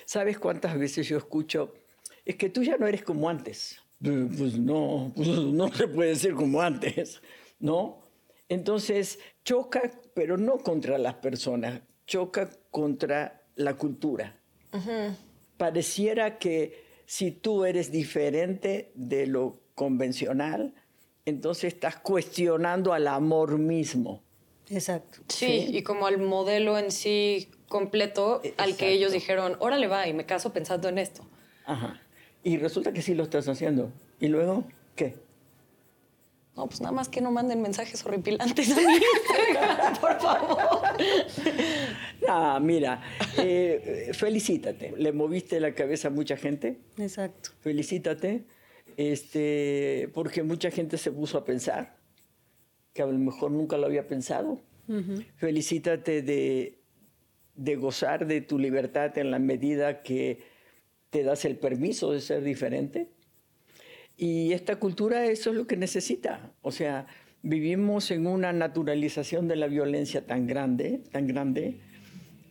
¿Sabes 0.06 0.40
cuántas 0.40 0.78
veces 0.78 1.08
yo 1.08 1.18
escucho? 1.18 1.74
Es 2.26 2.36
que 2.36 2.50
tú 2.50 2.64
ya 2.64 2.78
no 2.78 2.88
eres 2.88 3.04
como 3.04 3.30
antes. 3.30 3.80
Pues 4.38 4.58
no, 4.58 5.12
pues 5.16 5.28
no 5.28 5.72
se 5.74 5.88
puede 5.88 6.10
decir 6.10 6.34
como 6.34 6.62
antes, 6.62 7.22
¿no? 7.60 8.06
Entonces 8.48 9.20
choca, 9.44 9.82
pero 10.14 10.38
no 10.38 10.58
contra 10.58 10.98
las 10.98 11.16
personas, 11.16 11.82
choca 12.06 12.50
contra 12.72 13.44
la 13.56 13.76
cultura. 13.76 14.40
Pareciera 15.58 16.38
que 16.38 16.84
si 17.06 17.32
tú 17.32 17.64
eres 17.64 17.92
diferente 17.92 18.92
de 18.96 19.26
lo 19.26 19.62
convencional, 19.74 20.74
entonces 21.26 21.74
estás 21.74 21.98
cuestionando 21.98 22.94
al 22.94 23.08
amor 23.08 23.58
mismo. 23.58 24.24
Exacto. 24.70 25.20
Sí, 25.30 25.68
y 25.70 25.84
como 25.84 26.08
al 26.08 26.18
modelo 26.18 26.78
en 26.78 26.92
sí 26.92 27.50
completo 27.68 28.42
al 28.58 28.76
que 28.76 28.92
ellos 28.92 29.12
dijeron, 29.12 29.56
órale 29.60 29.88
va, 29.88 30.08
y 30.08 30.14
me 30.14 30.26
caso 30.26 30.54
pensando 30.54 30.90
en 30.90 30.98
esto. 30.98 31.28
Ajá. 31.66 32.02
Y 32.46 32.58
resulta 32.58 32.94
que 32.94 33.02
sí 33.02 33.16
lo 33.16 33.24
estás 33.24 33.50
haciendo. 33.50 33.92
¿Y 34.20 34.28
luego 34.28 34.66
qué? 34.96 35.16
No, 36.56 36.68
pues 36.68 36.80
nada 36.80 36.92
más 36.92 37.10
que 37.10 37.20
no 37.20 37.32
manden 37.32 37.60
mensajes 37.60 38.06
horripilantes 38.06 38.72
a 38.72 38.76
mí, 38.76 39.00
por 40.00 40.20
favor. 40.22 40.58
Ah, 42.28 42.60
mira, 42.60 43.04
eh, 43.38 44.10
felicítate. 44.14 44.94
Le 44.98 45.12
moviste 45.12 45.60
la 45.60 45.76
cabeza 45.76 46.08
a 46.08 46.12
mucha 46.12 46.38
gente. 46.38 46.80
Exacto. 46.98 47.52
Felicítate, 47.62 48.46
este, 48.98 50.10
porque 50.12 50.42
mucha 50.42 50.72
gente 50.72 50.98
se 50.98 51.12
puso 51.12 51.38
a 51.38 51.46
pensar, 51.46 51.98
que 52.94 53.04
a 53.04 53.06
lo 53.06 53.14
mejor 53.14 53.52
nunca 53.52 53.78
lo 53.78 53.86
había 53.86 54.08
pensado. 54.08 54.60
Felicítate 55.36 56.24
de, 56.24 56.80
de 57.56 57.76
gozar 57.76 58.26
de 58.26 58.42
tu 58.42 58.58
libertad 58.58 59.16
en 59.20 59.30
la 59.30 59.40
medida 59.40 60.02
que 60.02 60.55
te 61.10 61.24
das 61.24 61.46
el 61.46 61.58
permiso 61.58 62.12
de 62.12 62.22
ser 62.22 62.44
diferente. 62.44 63.10
Y 64.18 64.54
esta 64.54 64.78
cultura 64.78 65.26
eso 65.26 65.50
es 65.50 65.56
lo 65.56 65.68
que 65.68 65.78
necesita. 65.78 66.54
O 66.62 66.72
sea, 66.72 67.08
vivimos 67.42 68.12
en 68.12 68.28
una 68.28 68.54
naturalización 68.54 69.48
de 69.48 69.56
la 69.56 69.68
violencia 69.68 70.26
tan 70.26 70.48
grande, 70.48 71.02
tan 71.12 71.28
grande, 71.28 71.80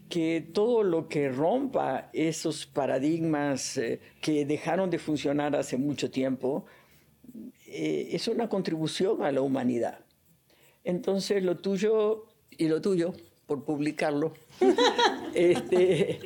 que 0.08 0.46
todo 0.52 0.82
lo 0.82 1.08
que 1.08 1.28
rompa 1.28 2.10
esos 2.12 2.66
paradigmas 2.66 3.78
eh, 3.78 4.00
que 4.20 4.44
dejaron 4.44 4.90
de 4.90 4.98
funcionar 4.98 5.56
hace 5.56 5.76
mucho 5.76 6.10
tiempo 6.10 6.66
eh, 7.66 8.10
es 8.12 8.28
una 8.28 8.48
contribución 8.48 9.24
a 9.24 9.32
la 9.32 9.40
humanidad. 9.40 10.00
Entonces 10.84 11.42
lo 11.42 11.56
tuyo 11.56 12.26
y 12.50 12.68
lo 12.68 12.80
tuyo, 12.80 13.14
por 13.46 13.64
publicarlo, 13.64 14.34
este, 15.34 16.20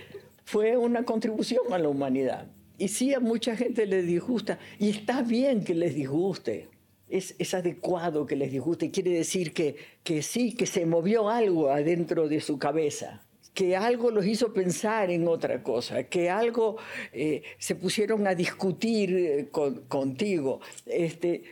fue 0.48 0.78
una 0.78 1.04
contribución 1.04 1.74
a 1.74 1.78
la 1.78 1.90
humanidad. 1.90 2.46
Y 2.78 2.88
sí, 2.88 3.12
a 3.12 3.20
mucha 3.20 3.54
gente 3.54 3.84
les 3.84 4.06
disgusta, 4.06 4.58
y 4.78 4.88
está 4.88 5.20
bien 5.20 5.62
que 5.62 5.74
les 5.74 5.94
disguste. 5.94 6.70
Es, 7.06 7.34
es, 7.38 7.52
adecuado 7.52 8.24
que 8.24 8.34
les 8.34 8.50
disguste, 8.50 8.90
quiere 8.90 9.10
decir 9.10 9.52
que, 9.52 9.76
que 10.02 10.22
sí, 10.22 10.54
que 10.54 10.64
se 10.64 10.86
movió 10.86 11.28
algo 11.28 11.70
adentro 11.70 12.28
de 12.28 12.40
su 12.40 12.58
cabeza, 12.58 13.26
que 13.52 13.76
algo 13.76 14.10
los 14.10 14.24
hizo 14.24 14.54
pensar 14.54 15.10
en 15.10 15.28
otra 15.28 15.62
cosa, 15.62 16.04
que 16.04 16.30
algo 16.30 16.76
eh, 17.12 17.42
se 17.58 17.74
pusieron 17.74 18.26
a 18.26 18.34
discutir 18.34 19.14
eh, 19.14 19.48
contigo. 19.88 20.60
Este, 20.86 21.42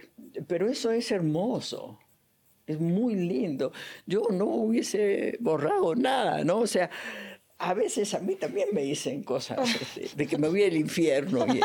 pero 0.47 0.71
eso 0.71 0.91
es 0.91 1.11
hermoso, 1.11 1.99
es 2.67 2.81
muy 2.81 3.15
lindo. 3.15 3.73
Yo 4.07 4.29
no 4.31 4.47
hubiese 4.47 5.37
borrado 5.41 5.95
nada, 5.95 6.45
¿no? 6.45 6.59
O 6.61 6.67
sea, 6.67 6.91
a 7.59 7.75
veces 7.75 8.15
a 8.15 8.21
mí 8.21 8.35
también 8.35 8.69
me 8.73 8.83
dicen 8.83 9.23
cosas 9.23 9.59
este, 9.81 10.11
de 10.15 10.27
que 10.27 10.39
me 10.39 10.49
voy 10.49 10.65
al 10.65 10.77
infierno 10.77 11.47
y, 11.47 11.61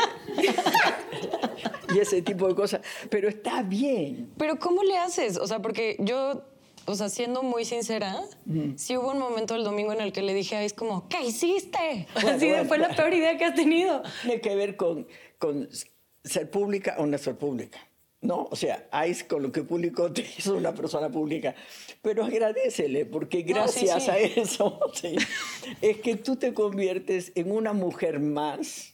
y, 1.93 1.99
ese 1.99 2.21
tipo 2.21 2.47
de 2.47 2.55
cosas, 2.55 2.81
pero 3.09 3.27
está 3.27 3.61
bien. 3.61 4.31
Pero 4.37 4.57
¿cómo 4.57 4.83
le 4.83 4.97
haces? 4.97 5.37
O 5.37 5.47
sea, 5.47 5.59
porque 5.59 5.97
yo 5.99 6.43
o 6.85 6.95
sea, 6.95 7.09
siendo 7.09 7.43
muy 7.43 7.63
sincera, 7.63 8.21
sí 8.75 8.97
hubo 8.97 9.11
un 9.11 9.19
momento 9.19 9.55
el 9.55 9.63
domingo 9.63 9.93
en 9.93 10.01
el 10.01 10.11
que 10.11 10.21
le 10.21 10.33
dije 10.33 10.55
a 10.55 10.63
es 10.63 10.73
como, 10.73 11.07
¿qué 11.07 11.21
hiciste? 11.23 12.07
Así 12.15 12.51
fue 12.67 12.77
la 12.79 12.95
peor 12.95 13.13
idea 13.13 13.37
que 13.37 13.45
has 13.45 13.55
tenido. 13.55 14.01
Tiene 14.23 14.41
que 14.41 14.55
ver 14.55 14.75
con, 14.75 15.07
con 15.37 15.69
ser 16.23 16.49
pública 16.49 16.95
o 16.97 17.05
no 17.05 17.17
ser 17.17 17.37
pública. 17.37 17.79
¿No? 18.21 18.47
O 18.51 18.55
sea, 18.55 18.87
Ice 19.07 19.27
con 19.27 19.43
lo 19.43 19.51
que 19.51 19.63
publicó 19.63 20.11
te 20.13 20.21
hizo 20.21 20.55
una 20.55 20.73
persona 20.73 21.09
pública. 21.09 21.55
Pero 22.01 22.23
agradecele, 22.23 23.05
porque 23.05 23.41
gracias 23.41 24.07
a 24.07 24.17
eso 24.17 24.79
es 25.81 25.97
que 25.97 26.15
tú 26.15 26.35
te 26.35 26.53
conviertes 26.53 27.31
en 27.35 27.51
una 27.51 27.73
mujer 27.73 28.19
más 28.19 28.93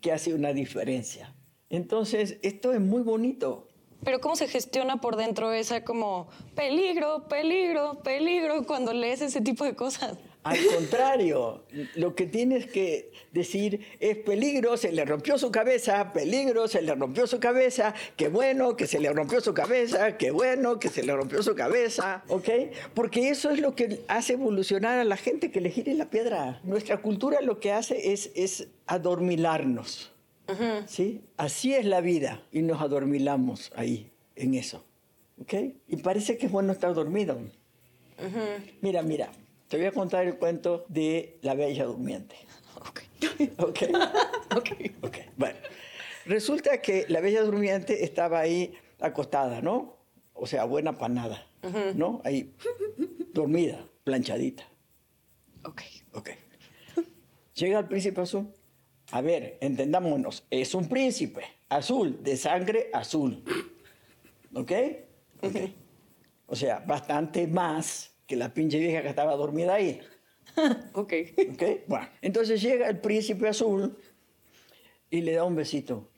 que 0.00 0.12
hace 0.12 0.34
una 0.34 0.52
diferencia. 0.52 1.34
Entonces, 1.70 2.38
esto 2.42 2.72
es 2.72 2.80
muy 2.80 3.02
bonito. 3.02 3.68
Pero 4.04 4.20
¿cómo 4.20 4.36
se 4.36 4.46
gestiona 4.46 5.00
por 5.00 5.16
dentro 5.16 5.52
esa 5.52 5.82
como 5.82 6.28
peligro, 6.54 7.26
peligro, 7.28 8.02
peligro 8.02 8.64
cuando 8.66 8.92
lees 8.92 9.20
ese 9.20 9.40
tipo 9.40 9.64
de 9.64 9.74
cosas? 9.74 10.18
Al 10.46 10.64
contrario, 10.76 11.64
lo 11.96 12.14
que 12.14 12.26
tienes 12.26 12.66
que 12.66 13.10
decir 13.32 13.80
es 13.98 14.16
peligro, 14.18 14.76
se 14.76 14.92
le 14.92 15.04
rompió 15.04 15.38
su 15.38 15.50
cabeza, 15.50 16.12
peligro, 16.12 16.68
se 16.68 16.82
le 16.82 16.94
rompió 16.94 17.26
su 17.26 17.40
cabeza, 17.40 17.94
qué 18.16 18.28
bueno 18.28 18.76
que 18.76 18.86
se 18.86 19.00
le 19.00 19.12
rompió 19.12 19.40
su 19.40 19.52
cabeza, 19.54 20.16
qué 20.16 20.30
bueno 20.30 20.78
que 20.78 20.88
se 20.88 21.02
le 21.02 21.16
rompió 21.16 21.42
su 21.42 21.56
cabeza, 21.56 22.22
¿ok? 22.28 22.48
Porque 22.94 23.28
eso 23.30 23.50
es 23.50 23.60
lo 23.60 23.74
que 23.74 24.04
hace 24.06 24.34
evolucionar 24.34 25.00
a 25.00 25.04
la 25.04 25.16
gente 25.16 25.50
que 25.50 25.60
le 25.60 25.70
gire 25.70 25.94
la 25.94 26.10
piedra. 26.10 26.60
Nuestra 26.62 26.98
cultura 26.98 27.40
lo 27.40 27.58
que 27.58 27.72
hace 27.72 28.12
es, 28.12 28.30
es 28.36 28.68
adormilarnos, 28.86 30.12
¿sí? 30.86 31.22
Así 31.36 31.74
es 31.74 31.86
la 31.86 32.00
vida 32.00 32.40
y 32.52 32.62
nos 32.62 32.80
adormilamos 32.80 33.72
ahí, 33.74 34.12
en 34.36 34.54
eso, 34.54 34.84
¿ok? 35.42 35.54
Y 35.88 35.96
parece 35.96 36.38
que 36.38 36.46
es 36.46 36.52
bueno 36.52 36.72
estar 36.72 36.94
dormido. 36.94 37.36
Mira, 38.80 39.02
mira. 39.02 39.32
Te 39.68 39.76
voy 39.76 39.86
a 39.86 39.92
contar 39.92 40.26
el 40.26 40.36
cuento 40.38 40.84
de 40.88 41.38
la 41.42 41.54
Bella 41.54 41.84
Durmiente. 41.84 42.36
Ok. 42.76 43.00
Ok. 43.58 43.82
ok. 44.56 44.70
Ok. 45.02 45.16
Bueno, 45.36 45.58
resulta 46.24 46.80
que 46.80 47.06
la 47.08 47.20
Bella 47.20 47.42
Durmiente 47.42 48.04
estaba 48.04 48.40
ahí 48.40 48.74
acostada, 49.00 49.60
¿no? 49.60 49.96
O 50.34 50.46
sea, 50.46 50.64
buena 50.64 50.96
panada, 50.98 51.46
¿no? 51.94 52.20
Ahí, 52.24 52.54
dormida, 53.32 53.88
planchadita. 54.04 54.68
Ok. 55.64 55.82
Ok. 56.12 56.30
Llega 57.54 57.78
el 57.80 57.86
príncipe 57.86 58.20
azul. 58.20 58.52
A 59.12 59.20
ver, 59.20 59.56
entendámonos, 59.60 60.44
es 60.50 60.74
un 60.74 60.88
príncipe 60.88 61.42
azul, 61.68 62.22
de 62.22 62.36
sangre 62.36 62.90
azul. 62.92 63.42
¿Ok? 64.54 64.72
Ok. 65.42 65.56
O 66.46 66.54
sea, 66.54 66.80
bastante 66.80 67.46
más 67.46 68.15
que 68.26 68.36
la 68.36 68.52
pinche 68.52 68.78
vieja 68.78 69.02
que 69.02 69.08
estaba 69.08 69.36
dormida 69.36 69.74
ahí. 69.74 70.00
ok. 70.94 71.12
Ok, 71.52 71.62
bueno. 71.86 72.08
Entonces 72.22 72.60
llega 72.60 72.88
el 72.88 73.00
príncipe 73.00 73.48
azul 73.48 73.96
y 75.10 75.20
le 75.20 75.32
da 75.32 75.44
un 75.44 75.56
besito 75.56 76.10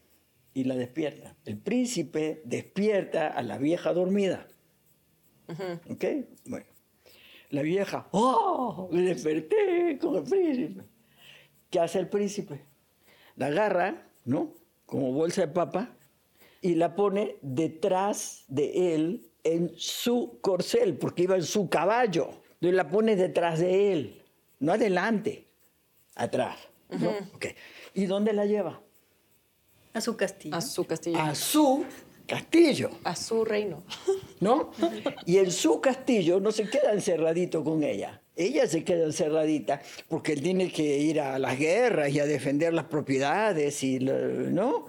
y 0.55 0.65
la 0.65 0.77
despierta. 0.77 1.37
El 1.45 1.59
príncipe 1.59 2.43
despierta 2.45 3.29
a 3.29 3.43
la 3.43 3.59
vieja 3.59 3.93
dormida. 3.93 4.49
¿Ok? 5.89 6.05
Bueno. 6.47 6.67
La 7.51 7.63
vieja, 7.63 8.09
¡oh! 8.11 8.89
Me 8.93 9.03
desperté 9.03 9.99
con 9.99 10.17
el 10.17 10.25
príncipe. 10.25 10.85
¿Qué 11.71 11.81
hace 11.81 11.99
el 11.99 12.09
príncipe? 12.09 12.67
La 13.37 13.47
agarra, 13.47 14.11
¿no? 14.25 14.55
Como 14.85 15.13
bolsa 15.13 15.43
de 15.43 15.49
papa 15.49 15.97
y 16.61 16.75
la 16.75 16.95
pone 16.95 17.37
detrás 17.41 18.45
de 18.49 18.95
él 18.95 19.28
en 19.55 19.73
su 19.77 20.39
corcel, 20.41 20.97
porque 20.97 21.23
iba 21.23 21.37
en 21.37 21.43
su 21.43 21.69
caballo. 21.69 22.31
Entonces 22.55 22.77
la 22.77 22.89
pone 22.89 23.17
detrás 23.17 23.61
de 23.61 23.93
él, 23.93 24.23
no 24.61 24.73
adelante, 24.73 25.47
atrás. 26.15 26.57
¿Y 27.95 28.07
dónde 28.07 28.33
la 28.33 28.47
lleva? 28.47 28.81
A 29.93 30.01
su 30.01 30.17
castillo. 30.17 30.57
A 30.57 30.61
su 30.61 30.85
castillo. 30.85 31.19
A 31.19 31.35
su 31.35 31.85
castillo. 32.27 32.91
A 33.05 33.17
su 33.17 33.45
reino. 33.45 33.83
¿No? 34.41 34.73
Y 35.27 35.39
en 35.39 35.51
su 35.51 35.81
castillo 35.81 36.41
no 36.41 36.53
se 36.53 36.69
queda 36.69 36.93
encerradito 36.93 37.65
con 37.65 37.83
ella. 37.83 38.21
Ella 38.37 38.69
se 38.69 38.85
queda 38.85 39.05
encerradita 39.05 39.83
porque 40.09 40.33
él 40.33 40.43
tiene 40.43 40.71
que 40.71 40.99
ir 40.99 41.21
a 41.21 41.39
las 41.41 41.59
guerras 41.59 42.11
y 42.11 42.21
a 42.21 42.27
defender 42.27 42.73
las 42.73 42.85
propiedades, 42.85 43.83
y 43.83 43.99
¿no? 43.99 44.87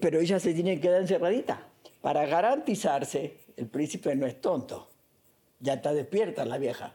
Pero 0.00 0.20
ella 0.20 0.38
se 0.38 0.54
tiene 0.54 0.76
que 0.76 0.82
quedar 0.82 1.00
encerradita 1.00 1.66
para 2.00 2.24
garantizarse 2.26 3.47
el 3.58 3.66
príncipe 3.66 4.14
no 4.14 4.26
es 4.26 4.40
tonto. 4.40 4.88
Ya 5.60 5.74
está 5.74 5.92
despierta 5.92 6.44
la 6.44 6.58
vieja. 6.58 6.94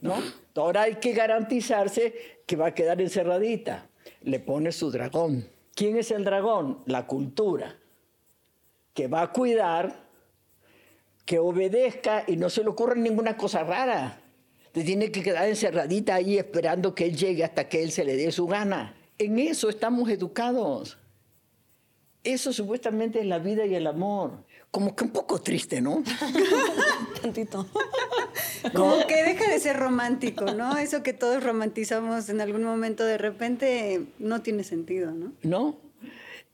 ¿No? 0.00 0.14
Ahora 0.54 0.82
hay 0.82 0.96
que 0.96 1.12
garantizarse 1.12 2.42
que 2.46 2.56
va 2.56 2.68
a 2.68 2.74
quedar 2.74 3.00
encerradita. 3.00 3.88
Le 4.22 4.38
pone 4.38 4.70
su 4.70 4.90
dragón. 4.90 5.48
¿Quién 5.74 5.96
es 5.96 6.10
el 6.10 6.24
dragón? 6.24 6.82
La 6.86 7.06
cultura. 7.06 7.78
Que 8.92 9.08
va 9.08 9.22
a 9.22 9.32
cuidar, 9.32 10.04
que 11.24 11.38
obedezca 11.38 12.24
y 12.26 12.36
no 12.36 12.50
se 12.50 12.62
le 12.62 12.68
ocurra 12.68 12.94
ninguna 12.94 13.36
cosa 13.38 13.64
rara. 13.64 14.20
Te 14.72 14.84
tiene 14.84 15.10
que 15.10 15.22
quedar 15.22 15.48
encerradita 15.48 16.16
ahí 16.16 16.36
esperando 16.36 16.94
que 16.94 17.06
él 17.06 17.16
llegue 17.16 17.44
hasta 17.44 17.68
que 17.68 17.82
él 17.82 17.90
se 17.90 18.04
le 18.04 18.16
dé 18.16 18.30
su 18.32 18.46
gana. 18.46 18.94
En 19.16 19.38
eso 19.38 19.70
estamos 19.70 20.10
educados. 20.10 20.98
Eso 22.22 22.52
supuestamente 22.52 23.20
es 23.20 23.26
la 23.26 23.38
vida 23.38 23.64
y 23.64 23.74
el 23.74 23.86
amor 23.86 24.44
como 24.72 24.96
que 24.96 25.04
un 25.04 25.10
poco 25.10 25.38
triste, 25.38 25.82
¿no? 25.82 26.02
Tantito. 27.22 27.68
Como 28.74 29.06
que 29.06 29.22
deja 29.22 29.48
de 29.48 29.60
ser 29.60 29.76
romántico, 29.76 30.46
¿no? 30.46 30.78
Eso 30.78 31.02
que 31.02 31.12
todos 31.12 31.44
romantizamos 31.44 32.30
en 32.30 32.40
algún 32.40 32.64
momento 32.64 33.04
de 33.04 33.18
repente 33.18 34.06
no 34.18 34.40
tiene 34.40 34.64
sentido, 34.64 35.12
¿no? 35.12 35.34
No. 35.42 35.76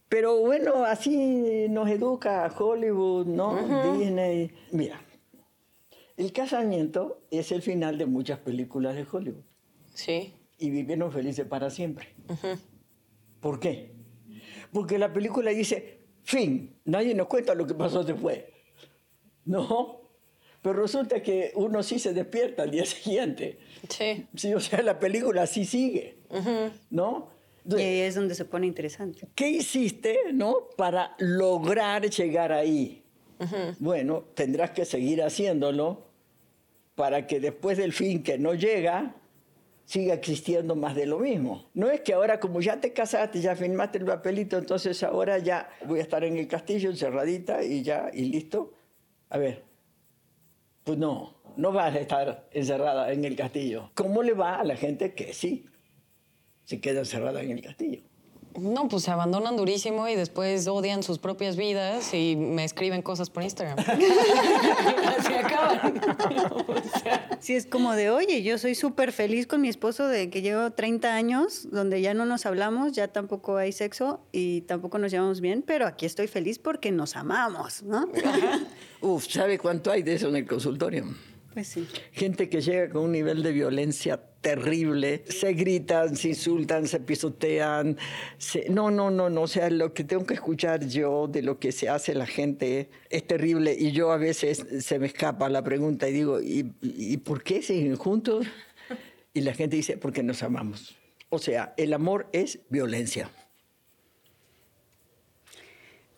Pero 0.08 0.36
bueno, 0.40 0.84
así 0.84 1.68
nos 1.70 1.88
educa 1.88 2.52
Hollywood, 2.58 3.26
¿no? 3.26 3.96
Disney. 3.96 4.50
Mira, 4.72 5.00
el 6.16 6.32
casamiento 6.32 7.22
es 7.30 7.52
el 7.52 7.62
final 7.62 7.98
de 7.98 8.06
muchas 8.06 8.40
películas 8.40 8.96
de 8.96 9.06
Hollywood. 9.10 9.44
Sí. 9.94 10.34
Y 10.58 10.70
vivieron 10.70 11.12
felices 11.12 11.46
para 11.46 11.70
siempre. 11.70 12.08
¿Por 13.38 13.60
qué? 13.60 13.94
Porque 14.72 14.98
la 14.98 15.12
película 15.12 15.52
dice, 15.52 15.97
Fin, 16.28 16.76
nadie 16.84 17.14
nos 17.14 17.26
cuenta 17.26 17.54
lo 17.54 17.66
que 17.66 17.72
pasó 17.72 18.04
después. 18.04 18.40
¿No? 19.46 20.02
Pero 20.60 20.82
resulta 20.82 21.22
que 21.22 21.52
uno 21.54 21.82
sí 21.82 21.98
se 21.98 22.12
despierta 22.12 22.64
al 22.64 22.70
día 22.70 22.84
siguiente. 22.84 23.58
Sí. 23.88 24.26
Sí, 24.34 24.52
o 24.52 24.60
sea, 24.60 24.82
la 24.82 24.98
película 24.98 25.46
sí 25.46 25.64
sigue. 25.64 26.18
¿No? 26.90 27.30
y 27.64 27.80
ahí 27.80 28.00
es 28.00 28.14
donde 28.14 28.34
se 28.34 28.44
pone 28.44 28.66
interesante. 28.66 29.26
¿Qué 29.34 29.48
hiciste, 29.48 30.18
no? 30.34 30.68
Para 30.76 31.16
lograr 31.18 32.10
llegar 32.10 32.52
ahí. 32.52 33.02
Bueno, 33.78 34.24
tendrás 34.34 34.72
que 34.72 34.84
seguir 34.84 35.22
haciéndolo 35.22 36.08
para 36.94 37.26
que 37.26 37.40
después 37.40 37.78
del 37.78 37.94
fin 37.94 38.22
que 38.22 38.36
no 38.36 38.52
llega, 38.52 39.16
siga 39.88 40.12
existiendo 40.12 40.76
más 40.76 40.94
de 40.94 41.06
lo 41.06 41.18
mismo. 41.18 41.70
No 41.72 41.88
es 41.88 42.02
que 42.02 42.12
ahora 42.12 42.38
como 42.38 42.60
ya 42.60 42.78
te 42.78 42.92
casaste, 42.92 43.40
ya 43.40 43.56
firmaste 43.56 43.96
el 43.96 44.04
papelito, 44.04 44.58
entonces 44.58 45.02
ahora 45.02 45.38
ya 45.38 45.70
voy 45.86 46.00
a 46.00 46.02
estar 46.02 46.22
en 46.24 46.36
el 46.36 46.46
castillo 46.46 46.90
encerradita 46.90 47.64
y 47.64 47.82
ya, 47.82 48.10
y 48.12 48.26
listo. 48.26 48.74
A 49.30 49.38
ver, 49.38 49.64
pues 50.84 50.98
no, 50.98 51.40
no 51.56 51.72
vas 51.72 51.94
a 51.94 52.00
estar 52.00 52.50
encerrada 52.52 53.10
en 53.10 53.24
el 53.24 53.34
castillo. 53.34 53.90
¿Cómo 53.94 54.22
le 54.22 54.34
va 54.34 54.56
a 54.56 54.64
la 54.64 54.76
gente 54.76 55.14
que 55.14 55.32
sí 55.32 55.64
se 56.64 56.82
queda 56.82 56.98
encerrada 56.98 57.40
en 57.40 57.52
el 57.52 57.62
castillo? 57.62 58.02
No, 58.58 58.88
pues 58.88 59.04
se 59.04 59.10
abandonan 59.10 59.56
durísimo 59.56 60.08
y 60.08 60.14
después 60.14 60.66
odian 60.66 61.02
sus 61.02 61.18
propias 61.18 61.56
vidas 61.56 62.12
y 62.14 62.36
me 62.36 62.64
escriben 62.64 63.02
cosas 63.02 63.30
por 63.30 63.42
Instagram. 63.42 63.78
Así 65.18 65.34
acaban. 65.34 66.00
Sí, 67.40 67.54
es 67.54 67.66
como 67.66 67.92
de, 67.94 68.10
oye, 68.10 68.42
yo 68.42 68.58
soy 68.58 68.74
súper 68.74 69.12
feliz 69.12 69.46
con 69.46 69.60
mi 69.60 69.68
esposo 69.68 70.08
de 70.08 70.28
que 70.28 70.42
llevo 70.42 70.72
30 70.72 71.14
años, 71.14 71.68
donde 71.70 72.00
ya 72.00 72.12
no 72.12 72.26
nos 72.26 72.46
hablamos, 72.46 72.92
ya 72.92 73.08
tampoco 73.08 73.58
hay 73.58 73.70
sexo 73.70 74.20
y 74.32 74.62
tampoco 74.62 74.98
nos 74.98 75.12
llevamos 75.12 75.40
bien, 75.40 75.62
pero 75.64 75.86
aquí 75.86 76.04
estoy 76.04 76.26
feliz 76.26 76.58
porque 76.58 76.90
nos 76.90 77.14
amamos, 77.14 77.84
¿no? 77.84 78.08
Uf, 79.00 79.28
¿sabe 79.28 79.56
cuánto 79.56 79.92
hay 79.92 80.02
de 80.02 80.14
eso 80.14 80.28
en 80.28 80.36
el 80.36 80.46
consultorio? 80.46 81.04
Pues 81.58 81.66
sí. 81.70 81.88
Gente 82.12 82.48
que 82.48 82.60
llega 82.60 82.88
con 82.88 83.02
un 83.06 83.10
nivel 83.10 83.42
de 83.42 83.50
violencia 83.50 84.16
terrible, 84.40 85.24
se 85.28 85.54
gritan, 85.54 86.14
se 86.14 86.28
insultan, 86.28 86.86
se 86.86 87.00
pisotean. 87.00 87.96
se- 88.36 88.68
No, 88.68 88.92
no, 88.92 89.10
no, 89.10 89.28
no. 89.28 89.42
O 89.42 89.48
sea, 89.48 89.68
lo 89.68 89.92
que 89.92 90.04
tengo 90.04 90.24
que 90.24 90.34
escuchar 90.34 90.86
yo 90.86 91.26
de 91.26 91.42
lo 91.42 91.58
que 91.58 91.72
se 91.72 91.88
hace 91.88 92.14
la 92.14 92.26
gente 92.26 92.90
es 93.10 93.26
terrible. 93.26 93.74
Y 93.76 93.90
yo 93.90 94.12
a 94.12 94.18
veces 94.18 94.64
se 94.84 95.00
me 95.00 95.06
escapa 95.06 95.48
la 95.48 95.64
pregunta 95.64 96.08
y 96.08 96.12
digo, 96.12 96.40
¿y, 96.40 96.74
y 96.80 97.16
por 97.16 97.42
qué 97.42 97.60
siguen 97.60 97.96
juntos? 97.96 98.46
Y 99.34 99.40
la 99.40 99.52
gente 99.52 99.74
dice, 99.74 99.96
porque 99.96 100.22
nos 100.22 100.44
amamos. 100.44 100.96
O 101.28 101.40
sea, 101.40 101.74
el 101.76 101.92
amor 101.92 102.28
es 102.32 102.60
violencia. 102.68 103.32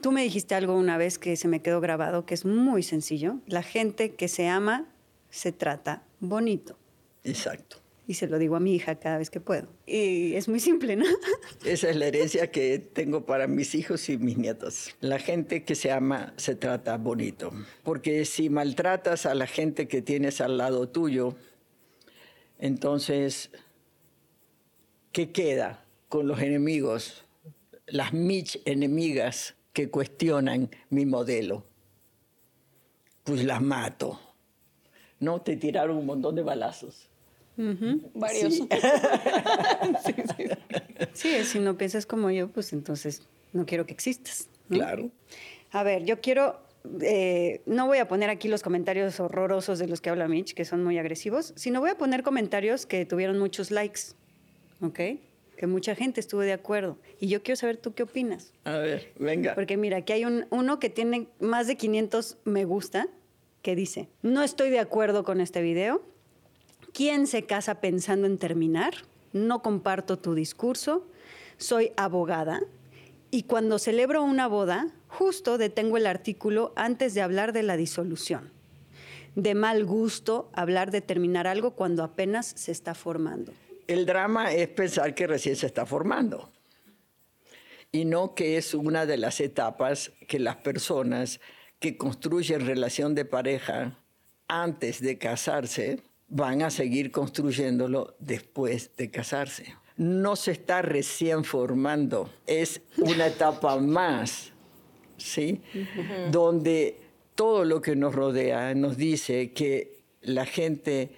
Tú 0.02 0.12
me 0.12 0.22
dijiste 0.22 0.54
algo 0.54 0.76
una 0.76 0.98
vez 0.98 1.18
que 1.18 1.34
se 1.36 1.48
me 1.48 1.62
quedó 1.62 1.80
grabado, 1.80 2.26
que 2.26 2.34
es 2.34 2.44
muy 2.44 2.82
sencillo. 2.82 3.36
La 3.46 3.62
gente 3.62 4.14
que 4.14 4.28
se 4.28 4.48
ama 4.48 4.86
se 5.30 5.52
trata 5.52 6.02
bonito. 6.20 6.76
Exacto. 7.24 7.78
Y 8.06 8.14
se 8.14 8.26
lo 8.26 8.38
digo 8.38 8.56
a 8.56 8.60
mi 8.60 8.74
hija 8.74 8.96
cada 8.96 9.18
vez 9.18 9.30
que 9.30 9.38
puedo. 9.38 9.68
Y 9.86 10.34
es 10.34 10.48
muy 10.48 10.58
simple, 10.58 10.96
¿no? 10.96 11.04
Esa 11.64 11.90
es 11.90 11.96
la 11.96 12.06
herencia 12.06 12.50
que 12.50 12.80
tengo 12.80 13.24
para 13.24 13.46
mis 13.46 13.76
hijos 13.76 14.08
y 14.08 14.18
mis 14.18 14.36
nietos. 14.36 14.96
La 15.00 15.20
gente 15.20 15.62
que 15.62 15.76
se 15.76 15.92
ama 15.92 16.34
se 16.36 16.56
trata 16.56 16.96
bonito. 16.96 17.52
Porque 17.84 18.24
si 18.24 18.50
maltratas 18.50 19.26
a 19.26 19.34
la 19.34 19.46
gente 19.46 19.86
que 19.86 20.02
tienes 20.02 20.40
al 20.40 20.58
lado 20.58 20.88
tuyo, 20.88 21.36
entonces, 22.58 23.50
¿qué 25.12 25.30
queda 25.30 25.86
con 26.08 26.26
los 26.26 26.40
enemigos? 26.40 27.24
Las 27.86 28.12
mich 28.12 28.60
enemigas 28.64 29.54
que 29.72 29.88
cuestionan 29.88 30.68
mi 30.88 31.06
modelo. 31.06 31.64
Pues 33.22 33.44
las 33.44 33.62
mato. 33.62 34.29
No, 35.20 35.40
te 35.42 35.56
tiraron 35.56 35.96
un 35.98 36.06
montón 36.06 36.34
de 36.34 36.42
balazos. 36.42 37.08
Varios. 38.14 38.60
Sí. 40.04 40.14
Sí, 41.12 41.44
si 41.44 41.58
no 41.58 41.76
piensas 41.76 42.06
como 42.06 42.30
yo, 42.30 42.48
pues 42.48 42.72
entonces 42.72 43.22
no 43.52 43.66
quiero 43.66 43.86
que 43.86 43.92
existas. 43.92 44.48
¿no? 44.68 44.76
Claro. 44.78 45.10
A 45.72 45.82
ver, 45.82 46.04
yo 46.04 46.20
quiero. 46.20 46.60
eh, 47.02 47.60
no 47.66 47.86
voy 47.86 47.98
a 47.98 48.08
poner 48.08 48.30
aquí 48.30 48.48
los 48.48 48.62
comentarios 48.62 49.20
horrorosos 49.20 49.78
de 49.78 49.88
los 49.88 50.00
que 50.00 50.10
habla 50.10 50.28
Mitch, 50.28 50.54
que 50.54 50.64
son 50.64 50.82
muy 50.84 50.98
agresivos, 50.98 51.52
sino 51.56 51.80
voy 51.80 51.90
a 51.90 51.98
poner 51.98 52.22
comentarios 52.22 52.86
que 52.86 53.04
tuvieron 53.04 53.38
muchos 53.38 53.70
likes, 53.70 54.00
¿ok? 54.80 55.00
Que 55.56 55.66
mucha 55.66 55.94
gente 55.94 56.20
estuvo 56.20 56.40
de 56.40 56.52
acuerdo. 56.54 56.96
Y 57.18 57.28
yo 57.28 57.42
quiero 57.42 57.56
saber 57.56 57.76
tú 57.76 57.92
qué 57.92 58.04
opinas. 58.04 58.52
A 58.64 58.78
ver, 58.78 59.12
venga. 59.18 59.54
Porque 59.54 59.76
mira, 59.76 59.98
aquí 59.98 60.12
hay 60.14 60.24
un, 60.24 60.46
uno 60.50 60.78
que 60.78 60.88
tiene 60.88 61.28
más 61.40 61.66
de 61.66 61.76
500 61.76 62.38
me 62.44 62.64
gusta, 62.64 63.08
que 63.62 63.76
dice, 63.76 64.08
no 64.22 64.42
estoy 64.42 64.70
de 64.70 64.78
acuerdo 64.78 65.24
con 65.24 65.40
este 65.40 65.62
video. 65.62 66.02
¿Quién 66.92 67.26
se 67.26 67.44
casa 67.44 67.80
pensando 67.80 68.26
en 68.26 68.38
terminar? 68.38 68.94
No 69.32 69.62
comparto 69.62 70.18
tu 70.18 70.34
discurso. 70.34 71.06
Soy 71.56 71.92
abogada. 71.96 72.60
Y 73.30 73.44
cuando 73.44 73.78
celebro 73.78 74.22
una 74.22 74.48
boda, 74.48 74.88
justo 75.08 75.58
detengo 75.58 75.96
el 75.96 76.06
artículo 76.06 76.72
antes 76.74 77.14
de 77.14 77.22
hablar 77.22 77.52
de 77.52 77.62
la 77.62 77.76
disolución. 77.76 78.50
De 79.36 79.54
mal 79.54 79.84
gusto 79.84 80.50
hablar 80.52 80.90
de 80.90 81.00
terminar 81.00 81.46
algo 81.46 81.72
cuando 81.72 82.02
apenas 82.02 82.46
se 82.46 82.72
está 82.72 82.94
formando. 82.94 83.52
El 83.86 84.06
drama 84.06 84.52
es 84.52 84.68
pensar 84.68 85.14
que 85.14 85.26
recién 85.26 85.54
se 85.54 85.66
está 85.66 85.86
formando 85.86 86.50
y 87.92 88.04
no 88.04 88.34
que 88.34 88.56
es 88.56 88.74
una 88.74 89.06
de 89.06 89.16
las 89.16 89.40
etapas 89.40 90.12
que 90.28 90.38
las 90.38 90.56
personas 90.56 91.40
que 91.80 91.96
construyen 91.96 92.66
relación 92.66 93.14
de 93.14 93.24
pareja 93.24 93.98
antes 94.46 95.00
de 95.00 95.18
casarse 95.18 96.02
van 96.28 96.62
a 96.62 96.70
seguir 96.70 97.10
construyéndolo 97.10 98.14
después 98.20 98.90
de 98.96 99.10
casarse. 99.10 99.74
No 99.96 100.36
se 100.36 100.52
está 100.52 100.82
recién 100.82 101.42
formando, 101.44 102.30
es 102.46 102.80
una 102.98 103.26
etapa 103.26 103.76
más, 103.80 104.52
¿sí? 105.16 105.60
Donde 106.30 107.00
todo 107.34 107.64
lo 107.64 107.80
que 107.80 107.96
nos 107.96 108.14
rodea 108.14 108.74
nos 108.74 108.96
dice 108.96 109.52
que 109.52 110.02
la 110.22 110.46
gente 110.46 111.10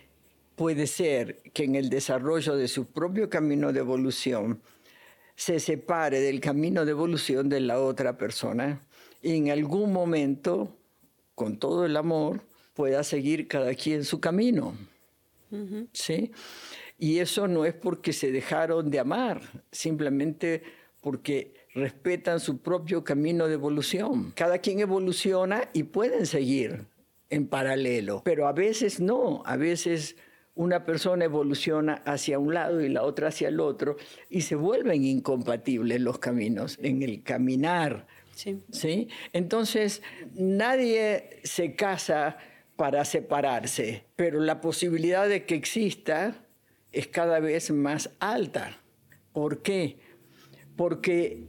puede 0.57 0.87
ser 0.87 1.43
que 1.53 1.65
en 1.65 1.75
el 1.75 1.91
desarrollo 1.91 2.57
de 2.57 2.69
su 2.69 2.87
propio 2.87 3.29
camino 3.29 3.73
de 3.73 3.81
evolución 3.81 4.63
se 5.35 5.59
separe 5.59 6.21
del 6.21 6.41
camino 6.41 6.85
de 6.85 6.93
evolución 6.93 7.49
de 7.49 7.61
la 7.61 7.81
otra 7.81 8.17
persona 8.17 8.81
y 9.23 9.37
en 9.37 9.51
algún 9.51 9.93
momento, 9.93 10.77
con 11.35 11.59
todo 11.59 11.87
el 11.87 11.97
amor, 11.97 12.43
pueda 12.75 13.05
seguir 13.05 13.49
cada 13.49 13.75
quien 13.75 14.05
su 14.05 14.21
camino. 14.21 14.75
¿Sí? 15.93 16.33
Y 16.99 17.19
eso 17.19 17.47
no 17.47 17.65
es 17.65 17.75
porque 17.75 18.13
se 18.13 18.33
dejaron 18.33 18.91
de 18.91 19.01
amar, 19.01 19.43
simplemente 19.71 20.63
porque 21.01 21.55
respetan 21.75 22.41
su 22.41 22.59
propio 22.59 23.05
camino 23.05 23.49
de 23.49 23.55
evolución. 23.55 24.33
Cada 24.35 24.59
quien 24.59 24.81
evoluciona 24.81 25.69
y 25.73 25.83
pueden 25.85 26.27
seguir 26.27 26.87
en 27.29 27.49
paralelo, 27.49 28.23
pero 28.25 28.47
a 28.47 28.53
veces 28.53 29.01
no, 29.01 29.43
a 29.47 29.57
veces 29.57 30.17
una 30.55 30.85
persona 30.85 31.25
evoluciona 31.25 31.95
hacia 32.05 32.39
un 32.39 32.55
lado 32.55 32.81
y 32.81 32.89
la 32.89 33.03
otra 33.03 33.29
hacia 33.29 33.49
el 33.49 33.59
otro 33.59 33.97
y 34.29 34.43
se 34.43 34.55
vuelven 34.55 35.05
incompatibles 35.05 36.01
los 36.01 36.19
caminos 36.19 36.79
en 36.83 37.03
el 37.03 37.23
caminar. 37.23 38.07
Sí. 38.35 38.61
¿sí? 38.71 39.09
Entonces, 39.33 40.03
nadie 40.35 41.41
se 41.45 41.75
casa 41.75 42.39
para 42.77 43.05
separarse, 43.05 44.05
pero 44.17 44.41
la 44.41 44.61
posibilidad 44.61 45.29
de 45.29 45.45
que 45.45 45.55
exista 45.55 46.47
es 46.93 47.07
cada 47.09 47.41
vez 47.41 47.71
más 47.71 48.11
alta. 48.19 48.79
¿Por 49.33 49.63
qué? 49.63 49.99
Porque 50.77 51.45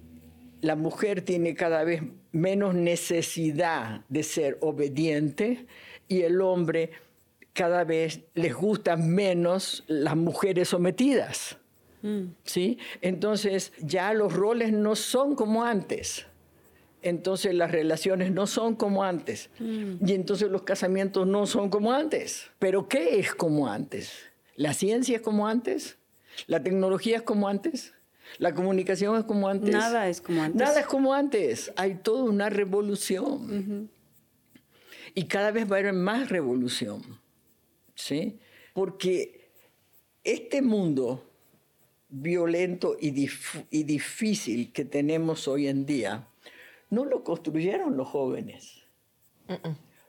la 0.61 0.75
mujer 0.75 1.21
tiene 1.21 1.55
cada 1.55 1.83
vez 1.83 2.01
menos 2.31 2.73
necesidad 2.73 4.01
de 4.09 4.23
ser 4.23 4.57
obediente 4.61 5.65
y 6.07 6.21
el 6.21 6.41
hombre 6.41 6.91
cada 7.53 7.83
vez 7.83 8.21
les 8.33 8.53
gustan 8.53 9.09
menos 9.09 9.83
las 9.87 10.15
mujeres 10.15 10.69
sometidas. 10.69 11.57
¿Sí? 12.43 12.79
Entonces 12.99 13.71
ya 13.79 14.13
los 14.13 14.33
roles 14.33 14.73
no 14.73 14.93
son 14.95 15.35
como 15.35 15.63
antes. 15.63 16.25
Entonces 17.03 17.53
las 17.53 17.69
relaciones 17.71 18.31
no 18.31 18.47
son 18.47 18.75
como 18.75 19.03
antes. 19.03 19.49
Y 19.59 20.13
entonces 20.13 20.49
los 20.49 20.63
casamientos 20.63 21.27
no 21.27 21.45
son 21.45 21.69
como 21.69 21.91
antes. 21.91 22.49
Pero 22.59 22.87
¿qué 22.87 23.19
es 23.19 23.35
como 23.35 23.67
antes? 23.67 24.13
¿La 24.55 24.73
ciencia 24.73 25.17
es 25.17 25.21
como 25.21 25.47
antes? 25.47 25.97
¿La 26.47 26.63
tecnología 26.63 27.17
es 27.17 27.23
como 27.23 27.47
antes? 27.47 27.93
¿La 28.39 28.53
comunicación 28.53 29.17
es 29.17 29.25
como 29.25 29.49
antes? 29.49 29.69
Nada 29.69 30.07
es 30.07 30.21
como 30.21 30.41
antes. 30.41 30.59
Nada 30.59 30.79
es 30.79 30.85
como 30.85 31.13
antes. 31.13 31.73
Hay 31.75 31.95
toda 31.95 32.23
una 32.23 32.49
revolución. 32.49 33.89
Y 35.13 35.25
cada 35.25 35.51
vez 35.51 35.69
va 35.69 35.75
a 35.75 35.79
haber 35.79 35.93
más 35.93 36.29
revolución. 36.29 37.01
¿Sí? 37.95 38.39
Porque 38.73 39.51
este 40.23 40.61
mundo 40.61 41.29
violento 42.09 42.95
y 42.99 43.11
difícil 43.83 44.71
que 44.71 44.85
tenemos 44.85 45.47
hoy 45.47 45.67
en 45.67 45.85
día, 45.85 46.27
no 46.93 47.05
lo 47.05 47.23
construyeron 47.23 47.97
los 47.97 48.07
jóvenes, 48.07 48.83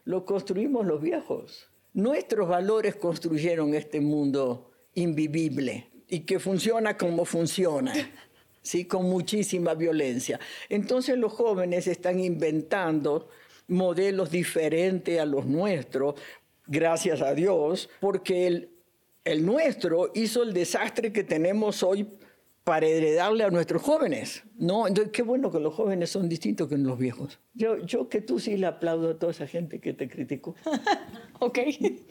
lo 0.05 0.25
construimos 0.27 0.85
los 0.85 1.01
viejos. 1.01 1.70
Nuestros 1.94 2.49
valores 2.49 2.97
construyeron 2.97 3.75
este 3.75 4.01
mundo 4.01 4.70
invivible 4.94 5.88
y 6.09 6.20
que 6.20 6.38
funciona 6.38 6.99
como 6.99 7.25
funciona, 7.25 7.92
¿sí? 8.62 8.85
con 8.85 9.09
muchísima 9.09 9.75
violencia. 9.75 10.38
Entonces 10.68 11.16
los 11.16 11.33
jóvenes 11.33 11.87
están 11.87 12.20
inventando 12.20 13.29
modelos 13.66 14.31
diferentes 14.31 15.18
a 15.18 15.25
los 15.25 15.47
nuestros, 15.47 16.16
gracias 16.66 17.23
a 17.23 17.35
Dios, 17.35 17.88
porque 18.01 18.47
el, 18.47 18.70
el 19.25 19.47
nuestro 19.47 20.11
hizo 20.14 20.42
el 20.42 20.53
desastre 20.53 21.12
que 21.12 21.25
tenemos 21.25 21.83
hoy 21.83 22.07
para 22.64 22.87
heredarle 22.87 23.44
a 23.44 23.50
nuestros 23.50 23.83
jóvenes. 23.83 24.42
¿no? 24.57 24.88
Entonces, 24.88 25.12
qué 25.12 25.22
bueno 25.22 25.53
que 25.53 25.61
los 25.61 25.74
jóvenes 25.74 26.11
son 26.11 26.29
distintos 26.29 26.68
que 26.68 26.79
los 26.79 26.98
viejos. 26.98 27.38
Yo, 27.53 27.79
yo 27.85 28.09
que 28.09 28.22
tú 28.22 28.40
sí 28.40 28.57
le 28.57 28.66
aplaudo 28.66 29.11
a 29.11 29.18
toda 29.18 29.33
esa 29.33 29.46
gente 29.46 29.81
que 29.81 29.92
te 29.92 30.09
criticó. 30.09 30.55
Ok. 31.40 31.59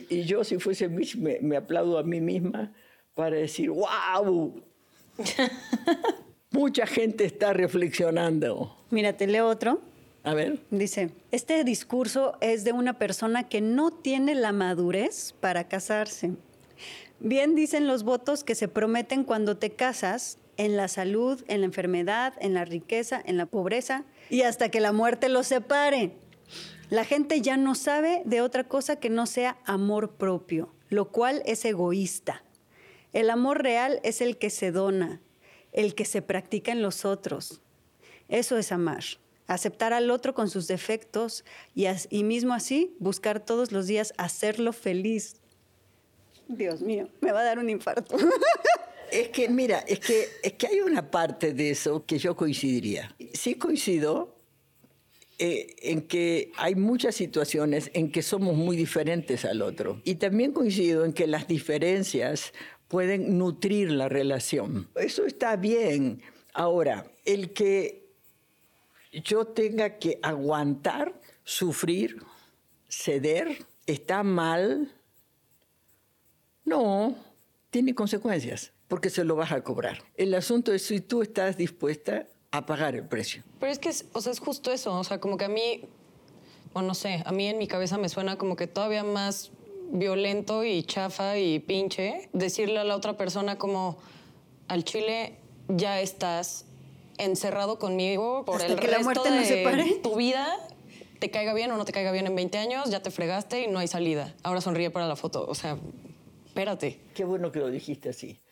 Y 0.10 0.24
yo, 0.24 0.44
si 0.44 0.60
fuese 0.60 0.90
Mitch, 0.90 1.16
me, 1.16 1.40
me 1.40 1.56
aplaudo 1.58 1.98
a 1.98 2.04
mí 2.04 2.20
misma 2.22 2.74
para 3.16 3.38
decir, 3.38 3.70
wow, 3.70 4.62
mucha 6.52 6.86
gente 6.86 7.24
está 7.24 7.54
reflexionando. 7.54 8.76
Mira, 8.92 9.14
te 9.14 9.26
leo 9.26 9.48
otro. 9.48 9.80
A 10.24 10.34
ver, 10.34 10.60
Dice, 10.70 11.10
este 11.32 11.64
discurso 11.64 12.38
es 12.42 12.64
de 12.64 12.74
una 12.74 13.00
persona 13.00 13.50
que 13.50 13.60
no 13.60 13.92
tiene 13.92 14.36
la 14.36 14.52
madurez 14.52 15.34
para 15.40 15.68
casarse. 15.68 16.32
Bien 17.20 17.56
dicen 17.56 17.88
los 17.88 18.04
votos 18.04 18.44
que 18.44 18.56
se 18.56 18.68
prometen 18.68 19.24
cuando 19.24 19.58
te 19.58 19.72
casas 19.72 20.38
en 20.58 20.78
la 20.78 20.88
salud, 20.88 21.44
en 21.48 21.62
la 21.62 21.66
enfermedad, 21.66 22.34
en 22.40 22.54
la 22.54 22.66
riqueza, 22.66 23.22
en 23.24 23.38
la 23.38 23.46
pobreza 23.46 24.06
y 24.30 24.42
hasta 24.42 24.70
que 24.70 24.80
la 24.80 24.92
muerte 24.92 25.30
los 25.30 25.48
separe. 25.48 26.12
La 26.90 27.06
gente 27.06 27.42
ya 27.42 27.58
no 27.58 27.76
sabe 27.76 28.22
de 28.26 28.42
otra 28.42 28.66
cosa 28.66 28.98
que 28.98 29.10
no 29.10 29.26
sea 29.26 29.58
amor 29.66 30.12
propio, 30.12 30.74
lo 30.90 31.10
cual 31.10 31.42
es 31.46 31.66
egoísta. 31.66 32.44
El 33.14 33.30
amor 33.30 33.64
real 33.64 34.00
es 34.04 34.22
el 34.22 34.38
que 34.38 34.50
se 34.50 34.72
dona, 34.72 35.22
el 35.72 35.96
que 35.96 36.06
se 36.06 36.22
practica 36.22 36.72
en 36.72 36.82
los 36.82 37.06
otros. 37.06 37.62
Eso 38.28 38.58
es 38.58 38.72
amar. 38.72 39.04
Aceptar 39.48 39.94
al 39.94 40.10
otro 40.10 40.34
con 40.34 40.50
sus 40.50 40.68
defectos 40.68 41.44
y, 41.76 41.86
y 42.10 42.24
mismo 42.24 42.54
así 42.54 42.96
buscar 43.00 43.40
todos 43.40 43.72
los 43.72 43.88
días 43.88 44.14
hacerlo 44.18 44.74
feliz. 44.74 45.38
Dios 46.48 46.82
mío, 46.82 47.10
me 47.22 47.32
va 47.32 47.42
a 47.42 47.44
dar 47.44 47.60
un 47.60 47.70
infarto. 47.70 48.16
Es 49.14 49.30
que, 49.30 49.48
mira, 49.48 49.80
es 49.80 50.00
que, 50.00 50.28
es 50.42 50.54
que 50.54 50.66
hay 50.66 50.80
una 50.80 51.12
parte 51.12 51.54
de 51.54 51.70
eso 51.70 52.04
que 52.04 52.18
yo 52.18 52.36
coincidiría. 52.36 53.16
Sí 53.34 53.54
coincido 53.56 54.40
eh, 55.38 55.76
en 55.84 56.08
que 56.08 56.52
hay 56.58 56.74
muchas 56.74 57.14
situaciones 57.14 57.92
en 57.94 58.12
que 58.12 58.24
somos 58.24 58.56
muy 58.56 58.76
diferentes 58.76 59.46
al 59.46 59.62
otro. 59.62 60.02
Y 60.04 60.16
también 60.16 60.52
coincido 60.52 61.06
en 61.06 61.14
que 61.14 61.28
las 61.28 61.48
diferencias 61.48 62.54
pueden 62.88 63.38
nutrir 63.38 63.92
la 63.92 64.10
relación. 64.10 64.90
Eso 64.96 65.28
está 65.28 65.58
bien. 65.58 66.24
Ahora, 66.52 67.06
el 67.24 67.54
que 67.54 68.08
yo 69.12 69.46
tenga 69.46 70.00
que 70.00 70.18
aguantar, 70.24 71.22
sufrir, 71.44 72.18
ceder, 72.90 73.64
está 73.86 74.24
mal. 74.24 74.92
No, 76.66 77.16
tiene 77.70 77.94
consecuencias, 77.94 78.73
porque 78.88 79.10
se 79.10 79.24
lo 79.24 79.36
vas 79.36 79.52
a 79.52 79.64
cobrar. 79.64 80.04
El 80.16 80.34
asunto 80.34 80.74
es 80.74 80.86
si 80.86 81.02
tú 81.02 81.22
estás 81.22 81.58
dispuesta 81.58 82.28
a 82.52 82.66
pagar 82.66 82.96
el 82.96 83.08
precio. 83.08 83.44
Pero 83.60 83.72
es 83.72 83.80
que, 83.80 83.92
o 84.14 84.22
sea, 84.22 84.32
es 84.32 84.40
justo 84.40 84.72
eso. 84.72 84.98
O 84.98 85.04
sea, 85.04 85.20
como 85.20 85.38
que 85.38 85.46
a 85.46 85.50
mí, 85.50 85.86
bueno, 86.74 86.90
no 86.90 86.94
sé, 86.94 87.24
a 87.26 87.32
mí 87.32 87.48
en 87.48 87.58
mi 87.58 87.68
cabeza 87.68 87.98
me 87.98 88.10
suena 88.10 88.38
como 88.38 88.56
que 88.56 88.68
todavía 88.68 89.04
más 89.04 89.52
violento 89.92 90.64
y 90.64 90.84
chafa 90.84 91.38
y 91.38 91.60
pinche 91.60 92.30
decirle 92.34 92.80
a 92.80 92.84
la 92.84 92.96
otra 92.96 93.18
persona 93.18 93.58
como 93.58 93.98
al 94.68 94.84
chile 94.84 95.38
ya 95.68 96.02
estás 96.02 96.66
encerrado 97.18 97.80
conmigo 97.80 98.44
por 98.46 98.62
el 98.62 98.76
que 98.76 98.88
resto 98.88 98.92
la 98.92 99.04
muerte 99.04 99.32
de 99.32 99.36
nos 99.38 99.48
separe. 99.48 100.00
tu 100.04 100.16
vida. 100.16 100.48
Te 101.20 101.32
caiga 101.32 101.54
bien 101.54 101.72
o 101.72 101.78
no 101.78 101.86
te 101.86 101.94
caiga 101.94 102.12
bien 102.12 102.28
en 102.28 102.36
20 102.36 102.58
años, 102.58 102.90
ya 102.90 103.02
te 103.02 103.10
fregaste 103.10 103.62
y 103.62 103.68
no 103.68 103.80
hay 103.80 103.88
salida. 103.88 104.36
Ahora 104.44 104.60
sonríe 104.60 104.90
para 104.90 105.08
la 105.08 105.16
foto. 105.16 105.46
O 105.48 105.56
sea, 105.56 105.78
espérate. 106.46 107.00
Qué 107.14 107.24
bueno 107.24 107.52
que 107.52 107.60
lo 107.60 107.70
dijiste 107.70 108.10
así. 108.10 108.43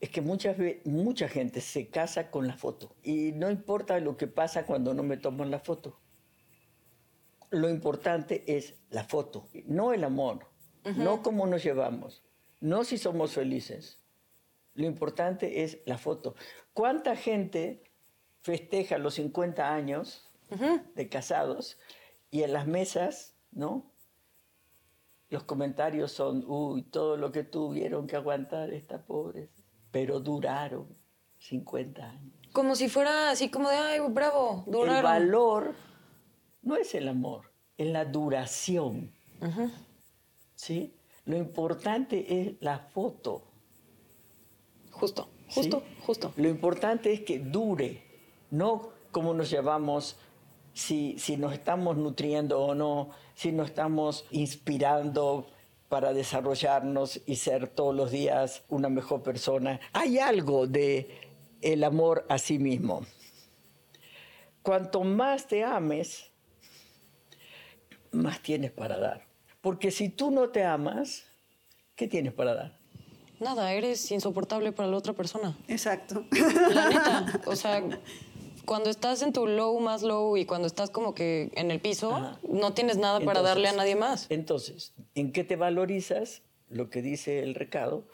Es 0.00 0.10
que 0.10 0.22
muchas 0.22 0.56
mucha 0.84 1.28
gente 1.28 1.60
se 1.60 1.88
casa 1.88 2.30
con 2.30 2.46
la 2.46 2.56
foto 2.56 2.96
y 3.02 3.32
no 3.32 3.50
importa 3.50 4.00
lo 4.00 4.16
que 4.16 4.26
pasa 4.26 4.64
cuando 4.64 4.94
no 4.94 5.02
me 5.02 5.18
toman 5.18 5.50
la 5.50 5.60
foto. 5.60 6.00
Lo 7.50 7.68
importante 7.68 8.56
es 8.56 8.76
la 8.90 9.04
foto, 9.04 9.48
no 9.66 9.92
el 9.92 10.04
amor, 10.04 10.46
no 10.96 11.22
cómo 11.22 11.46
nos 11.46 11.62
llevamos, 11.62 12.22
no 12.60 12.84
si 12.84 12.96
somos 12.96 13.32
felices. 13.32 14.00
Lo 14.74 14.86
importante 14.86 15.62
es 15.64 15.78
la 15.84 15.98
foto. 15.98 16.34
¿Cuánta 16.72 17.16
gente 17.16 17.82
festeja 18.40 18.98
los 18.98 19.14
50 19.14 19.74
años 19.74 20.30
de 20.94 21.08
casados 21.08 21.78
y 22.30 22.42
en 22.42 22.52
las 22.52 22.66
mesas, 22.66 23.36
¿no? 23.50 23.92
Los 25.28 25.44
comentarios 25.44 26.10
son, 26.10 26.44
uy, 26.46 26.82
todo 26.82 27.16
lo 27.16 27.30
que 27.30 27.44
tuvieron 27.44 28.06
que 28.06 28.16
aguantar 28.16 28.72
estas 28.72 29.02
pobres, 29.02 29.50
pero 29.90 30.20
duraron 30.20 30.86
50 31.38 32.10
años. 32.10 32.34
Como 32.52 32.74
si 32.74 32.88
fuera 32.88 33.30
así 33.30 33.48
como 33.50 33.68
de, 33.70 33.76
ay, 33.76 34.00
bravo, 34.08 34.64
El 34.66 34.72
duraron. 34.72 35.02
valor 35.02 35.74
no 36.62 36.76
es 36.76 36.94
el 36.94 37.08
amor, 37.08 37.52
es 37.76 37.88
la 37.88 38.04
duración. 38.04 39.12
¿Sí? 40.54 40.94
Lo 41.24 41.36
importante 41.36 42.40
es 42.40 42.54
la 42.60 42.78
foto. 42.78 43.44
Justo, 44.90 45.28
¿sí? 45.48 45.60
justo, 45.60 45.82
justo. 46.04 46.32
Lo 46.36 46.48
importante 46.48 47.12
es 47.12 47.20
que 47.20 47.38
dure, 47.38 48.02
no 48.50 48.90
cómo 49.10 49.32
nos 49.32 49.48
llevamos, 49.50 50.16
si, 50.72 51.18
si 51.18 51.36
nos 51.36 51.52
estamos 51.52 51.96
nutriendo 51.96 52.60
o 52.60 52.74
no, 52.74 53.10
si 53.34 53.52
nos 53.52 53.68
estamos 53.68 54.26
inspirando 54.30 55.46
para 55.90 56.12
desarrollarnos 56.12 57.20
y 57.26 57.34
ser 57.34 57.66
todos 57.66 57.94
los 57.94 58.12
días 58.12 58.62
una 58.68 58.88
mejor 58.88 59.24
persona. 59.24 59.80
Hay 59.92 60.20
algo 60.20 60.68
de 60.68 61.10
el 61.60 61.82
amor 61.82 62.24
a 62.28 62.38
sí 62.38 62.60
mismo. 62.60 63.04
Cuanto 64.62 65.02
más 65.02 65.48
te 65.48 65.64
ames, 65.64 66.30
más 68.12 68.40
tienes 68.40 68.70
para 68.70 68.98
dar. 68.98 69.26
Porque 69.60 69.90
si 69.90 70.08
tú 70.08 70.30
no 70.30 70.50
te 70.50 70.64
amas, 70.64 71.24
¿qué 71.96 72.06
tienes 72.06 72.34
para 72.34 72.54
dar? 72.54 72.78
Nada, 73.40 73.72
eres 73.72 74.12
insoportable 74.12 74.70
para 74.70 74.88
la 74.88 74.96
otra 74.96 75.12
persona. 75.12 75.58
Exacto. 75.66 76.24
La 76.72 76.88
neta. 76.88 77.40
O 77.46 77.56
sea, 77.56 77.82
cuando 78.64 78.90
estás 78.90 79.22
en 79.22 79.32
tu 79.32 79.46
low 79.46 79.78
más 79.80 80.02
low 80.02 80.36
y 80.36 80.44
cuando 80.46 80.66
estás 80.66 80.90
como 80.90 81.14
que 81.14 81.50
en 81.54 81.70
el 81.70 81.80
piso, 81.80 82.14
Ajá. 82.14 82.40
no 82.48 82.72
tienes 82.74 82.96
nada 82.96 83.20
para 83.20 83.42
darle 83.42 83.68
a 83.68 83.70
Entonces- 83.70 83.76
nadie 83.76 83.96
más. 83.96 84.26
Entonces, 84.30 84.94
¿en 85.14 85.32
qué 85.32 85.44
te 85.44 85.56
valorizas? 85.56 86.42
Lo 86.68 86.88
que 86.90 87.02
dice 87.02 87.40
el 87.42 87.54
recado, 87.54 88.06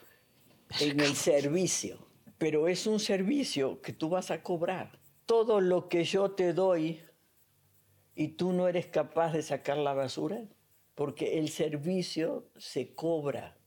en 0.79 0.99
el 0.99 1.15
servicio. 1.15 1.99
Pero 2.37 2.67
es 2.67 2.87
un 2.87 2.99
servicio 2.99 3.81
que 3.81 3.93
tú 3.93 4.09
vas 4.09 4.31
a 4.31 4.41
cobrar. 4.43 4.99
Todo 5.25 5.59
lo 5.61 5.89
que 5.89 6.03
yo 6.03 6.31
te 6.31 6.53
doy 6.53 7.01
y 8.15 8.29
tú 8.29 8.53
no 8.53 8.67
eres 8.67 8.87
capaz 8.87 9.33
de 9.33 9.43
sacar 9.43 9.77
la 9.77 9.93
basura, 9.93 10.41
porque 10.95 11.37
el 11.37 11.49
servicio 11.49 12.47
se 12.57 12.93
cobra 12.95 13.57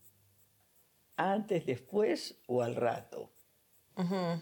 antes, 1.17 1.67
después 1.67 2.39
o 2.47 2.63
al 2.63 2.75
rato. 2.77 3.31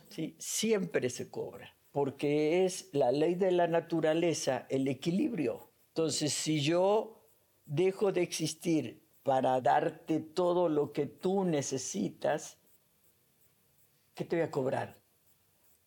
¿sí? 0.08 0.36
Siempre 0.38 1.10
se 1.10 1.28
cobra, 1.30 1.74
porque 1.98 2.64
es 2.64 2.90
la 2.92 3.10
ley 3.10 3.34
de 3.34 3.50
la 3.50 3.66
naturaleza, 3.66 4.68
el 4.68 4.86
equilibrio. 4.86 5.68
Entonces, 5.88 6.32
si 6.32 6.60
yo 6.60 7.28
dejo 7.64 8.12
de 8.12 8.22
existir 8.22 9.02
para 9.24 9.60
darte 9.60 10.20
todo 10.20 10.68
lo 10.68 10.92
que 10.92 11.06
tú 11.06 11.42
necesitas, 11.42 12.56
¿qué 14.14 14.24
te 14.24 14.36
voy 14.36 14.44
a 14.44 14.50
cobrar? 14.52 14.96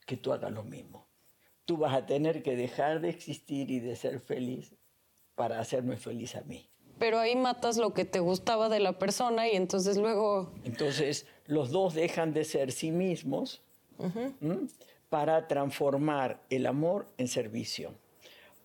Que 0.05 0.17
tú 0.17 0.33
hagas 0.33 0.51
lo 0.51 0.65
mismo. 0.65 1.07
Tú 1.63 1.77
vas 1.77 1.93
a 1.93 2.05
tener 2.05 2.43
que 2.43 2.57
dejar 2.57 2.99
de 2.99 3.07
existir 3.07 3.71
y 3.71 3.79
de 3.79 3.95
ser 3.95 4.19
feliz 4.19 4.75
para 5.35 5.61
hacerme 5.61 5.95
feliz 5.95 6.35
a 6.35 6.41
mí. 6.41 6.69
Pero 6.99 7.19
ahí 7.19 7.37
matas 7.37 7.77
lo 7.77 7.93
que 7.93 8.03
te 8.03 8.19
gustaba 8.19 8.67
de 8.67 8.81
la 8.81 8.99
persona 8.99 9.47
y 9.47 9.55
entonces 9.55 9.95
luego 9.95 10.51
Entonces, 10.65 11.25
los 11.45 11.71
dos 11.71 11.93
dejan 11.93 12.33
de 12.33 12.43
ser 12.43 12.73
sí 12.73 12.91
mismos 12.91 13.61
¿m? 13.97 14.67
Para 15.11 15.45
transformar 15.45 16.41
el 16.49 16.65
amor 16.65 17.05
en 17.17 17.27
servicio. 17.27 17.93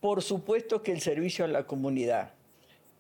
Por 0.01 0.23
supuesto 0.23 0.81
que 0.81 0.93
el 0.93 1.01
servicio 1.01 1.45
a 1.45 1.49
la 1.49 1.67
comunidad 1.67 2.35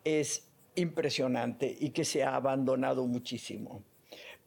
es 0.02 0.48
impresionante 0.74 1.76
y 1.78 1.90
que 1.90 2.04
se 2.04 2.24
ha 2.24 2.34
abandonado 2.34 3.06
muchísimo, 3.06 3.84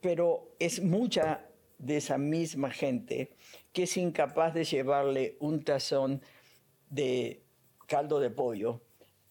pero 0.01 0.49
es 0.59 0.83
mucha 0.83 1.45
de 1.77 1.95
esa 1.95 2.17
misma 2.17 2.71
gente 2.71 3.31
que 3.71 3.83
es 3.83 3.95
incapaz 3.95 4.53
de 4.53 4.65
llevarle 4.65 5.37
un 5.39 5.63
tazón 5.63 6.21
de 6.89 7.41
caldo 7.87 8.19
de 8.19 8.31
pollo 8.31 8.81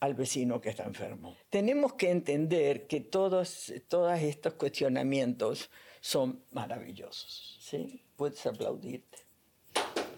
al 0.00 0.14
vecino 0.14 0.62
que 0.62 0.70
está 0.70 0.84
enfermo. 0.84 1.36
Tenemos 1.50 1.92
que 1.92 2.10
entender 2.10 2.86
que 2.86 3.02
todos, 3.02 3.70
todos 3.88 4.18
estos 4.18 4.54
cuestionamientos 4.54 5.70
son 6.00 6.42
maravillosos. 6.52 7.58
¿sí? 7.60 8.02
Puedes 8.16 8.46
aplaudirte. 8.46 9.27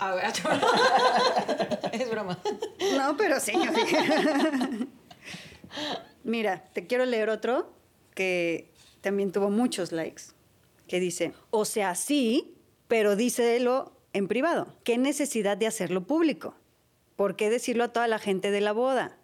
A 0.01 0.15
ver, 0.15 0.25
es 1.93 2.11
broma. 2.11 2.39
No, 2.97 3.17
pero 3.17 3.39
sí. 3.39 3.53
Mira, 6.25 6.65
te 6.73 6.87
quiero 6.87 7.05
leer 7.05 7.29
otro 7.29 7.71
que 8.15 8.73
también 9.03 9.31
tuvo 9.31 9.51
muchos 9.51 9.93
likes, 9.93 10.23
que 10.89 11.01
dice, 11.01 11.35
o 11.51 11.65
sea, 11.65 11.95
sí, 11.95 12.55
pero 12.89 13.15
díselo 13.15 13.93
en 14.13 14.27
privado. 14.27 14.75
¿Qué 14.85 14.99
necesidad 14.99 15.57
de 15.57 15.67
hacerlo 15.67 16.03
público? 16.03 16.55
¿Por 17.17 17.37
qué 17.37 17.51
decirlo 17.51 17.85
a 17.85 17.89
toda 17.89 18.09
la 18.09 18.19
gente 18.19 18.51
de 18.51 18.61
la 18.63 18.73
boda? 18.73 19.19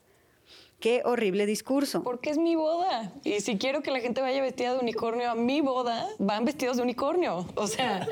Qué 0.78 1.00
horrible 1.06 1.46
discurso. 1.46 2.02
Porque 2.02 2.28
es 2.28 2.36
mi 2.36 2.54
boda. 2.54 3.12
Y 3.24 3.40
si 3.40 3.56
quiero 3.56 3.82
que 3.82 3.90
la 3.90 4.00
gente 4.00 4.20
vaya 4.20 4.42
vestida 4.42 4.74
de 4.74 4.80
unicornio 4.80 5.30
a 5.30 5.34
mi 5.34 5.62
boda, 5.62 6.06
van 6.18 6.44
vestidos 6.44 6.76
de 6.76 6.82
unicornio. 6.82 7.46
O 7.54 7.66
sea, 7.66 8.06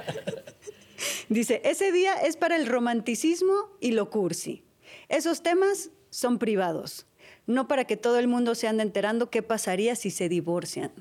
Dice, 1.28 1.60
ese 1.64 1.92
día 1.92 2.14
es 2.14 2.36
para 2.36 2.56
el 2.56 2.66
romanticismo 2.66 3.54
y 3.80 3.92
lo 3.92 4.10
cursi. 4.10 4.64
Esos 5.08 5.42
temas 5.42 5.90
son 6.10 6.38
privados, 6.38 7.06
no 7.46 7.66
para 7.68 7.84
que 7.84 7.96
todo 7.96 8.18
el 8.18 8.28
mundo 8.28 8.54
se 8.54 8.68
ande 8.68 8.82
enterando 8.82 9.30
qué 9.30 9.42
pasaría 9.42 9.96
si 9.96 10.10
se 10.10 10.28
divorcian. 10.28 10.92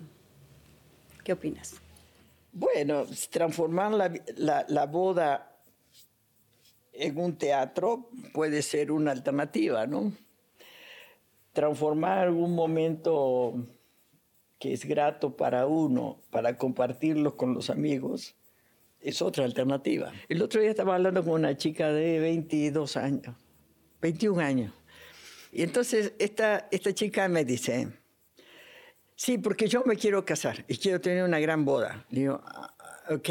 ¿Qué 1.24 1.34
opinas? 1.34 1.76
Bueno, 2.52 3.06
transformar 3.30 3.92
la, 4.38 4.66
la- 4.68 4.86
boda 4.86 5.58
en 6.92 7.18
un 7.18 7.38
teatro 7.38 8.10
puede 8.34 8.62
ser 8.62 8.92
una 8.92 9.12
alternativa, 9.12 9.88
¿no? 9.88 10.12
transformar 11.54 12.18
algún 12.20 12.56
momento 12.56 13.54
que 14.60 14.74
es 14.74 14.86
grato 14.86 15.36
para 15.38 15.68
uno, 15.68 16.18
para 16.32 16.58
compartirlo 16.58 17.36
con 17.38 17.54
los 17.54 17.70
amigos, 17.70 18.36
es 19.04 19.22
otra 19.22 19.44
alternativa. 19.46 20.12
El 20.30 20.42
otro 20.42 20.62
día 20.62 20.70
estaba 20.70 20.96
hablando 20.96 21.24
con 21.24 21.34
una 21.34 21.56
chica 21.58 21.92
de 21.92 22.20
22 22.20 22.98
años, 22.98 23.36
21 24.02 24.42
años. 24.42 24.74
Y 25.52 25.62
entonces 25.62 26.14
esta, 26.18 26.68
esta 26.72 26.94
chica 26.94 27.28
me 27.28 27.46
dice, 27.46 27.90
sí, 29.16 29.38
porque 29.38 29.68
yo 29.68 29.84
me 29.86 29.96
quiero 29.96 30.26
casar 30.26 30.66
y 30.68 30.78
quiero 30.78 31.00
tener 31.00 31.24
una 31.24 31.40
gran 31.40 31.66
boda. 31.66 32.06
digo, 32.10 32.42
ah, 32.44 32.74
ok, 33.10 33.30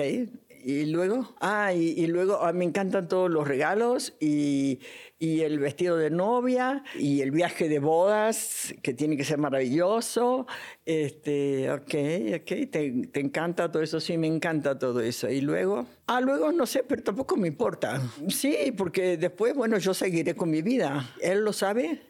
y 0.65 0.87
luego, 0.87 1.35
ah, 1.41 1.73
y, 1.73 2.07
luego 2.07 2.39
ah, 2.43 2.53
me 2.53 2.65
encantan 2.65 3.09
todos 3.09 3.31
los 3.31 3.47
regalos 3.47 4.15
y, 4.21 4.81
y, 5.19 5.41
el 5.41 5.59
vestido 5.59 5.97
de 5.97 6.11
novia 6.11 6.85
y 6.95 7.21
el 7.21 7.31
viaje 7.31 7.69
de 7.69 7.79
bodas, 7.79 8.75
que 8.83 8.95
tiene 8.95 9.17
que 9.17 9.25
ser 9.25 9.39
maravilloso. 9.39 10.47
Este, 10.87 11.71
ok, 11.71 11.95
ok, 12.37 12.71
te, 12.71 13.09
te, 13.13 13.21
encanta 13.21 13.71
todo 13.71 13.83
eso, 13.83 14.01
sí, 14.01 14.17
me 14.17 14.27
encanta 14.27 14.79
todo 14.79 15.01
eso. 15.01 15.29
Y 15.29 15.41
luego, 15.41 15.87
ah, 16.07 16.21
luego 16.21 16.53
no 16.53 16.67
sé, 16.67 16.85
pero 16.85 17.03
tampoco 17.03 17.37
me 17.37 17.49
importa. 17.49 18.01
Sí, 18.29 18.73
porque 18.77 19.17
después, 19.17 19.55
bueno, 19.55 19.79
yo 19.79 19.95
seguiré 19.95 20.35
con 20.35 20.51
mi 20.51 20.63
vida. 20.63 21.15
¿Él 21.21 21.45
lo 21.45 21.53
sabe? 21.53 22.03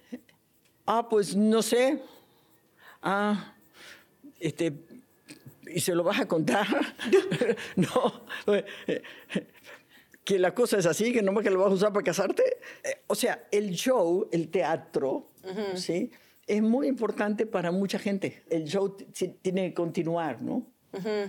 Ah, 0.87 1.09
pues 1.09 1.35
no 1.37 1.63
sé. 1.63 2.03
Ah, 3.03 3.55
este, 4.41 4.73
¿Y 5.75 5.81
se 5.81 5.95
lo 5.95 6.03
vas 6.05 6.21
a 6.21 6.27
contar? 6.27 6.67
no. 7.77 8.25
Que 10.25 10.39
la 10.39 10.55
cosa 10.55 10.79
es 10.79 10.87
así, 10.87 11.13
que 11.13 11.23
no 11.23 11.33
más 11.33 11.43
que 11.43 11.51
lo 11.51 11.61
vas 11.61 11.73
a 11.73 11.75
usar 11.75 11.93
para 11.93 12.05
casarte. 12.05 12.43
Eh, 12.85 13.03
o 13.07 13.15
sea, 13.15 13.49
el 13.51 13.71
show, 13.71 14.29
el 14.31 14.49
teatro, 14.49 15.31
¿sí? 15.75 16.11
Es 16.47 16.63
muy 16.63 16.87
importante 16.87 17.47
para 17.47 17.71
mucha 17.71 17.99
gente. 17.99 18.43
El 18.49 18.65
show 18.65 18.97
tiene 19.43 19.69
que 19.69 19.75
continuar, 19.75 20.43
¿no? 20.43 20.67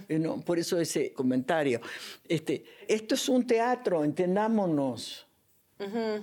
¿no? 0.09 0.41
Por 0.41 0.59
eso 0.59 0.79
ese 0.79 1.13
comentario. 1.13 1.79
Este, 2.27 2.65
esto 2.87 3.15
es 3.15 3.29
un 3.29 3.47
teatro, 3.47 4.03
entendámonos. 4.03 5.27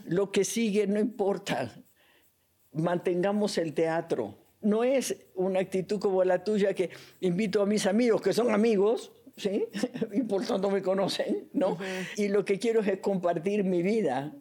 Lo 0.06 0.30
que 0.30 0.44
sigue 0.44 0.87
no 0.87 0.98
importa. 1.00 1.74
Mantengamos 2.72 3.59
el 3.59 3.74
teatro 3.74 4.38
no 4.62 4.84
es 4.84 5.16
una 5.34 5.60
actitud 5.60 5.98
como 5.98 6.22
la 6.24 6.44
tuya 6.44 6.74
que 6.74 6.90
invito 7.20 7.62
a 7.62 7.66
mis 7.66 7.86
amigos, 7.86 8.20
que 8.20 8.32
son 8.32 8.50
amigos, 8.50 9.12
¿sí? 9.36 9.66
y 10.12 10.22
por 10.22 10.44
tanto 10.46 10.70
me 10.70 10.82
conocen, 10.82 11.48
¿no? 11.52 11.78
Y 12.16 12.28
lo 12.28 12.44
que 12.44 12.58
quiero 12.58 12.80
es 12.80 12.98
compartir 12.98 13.64
mi 13.64 13.82
vida 13.82 14.34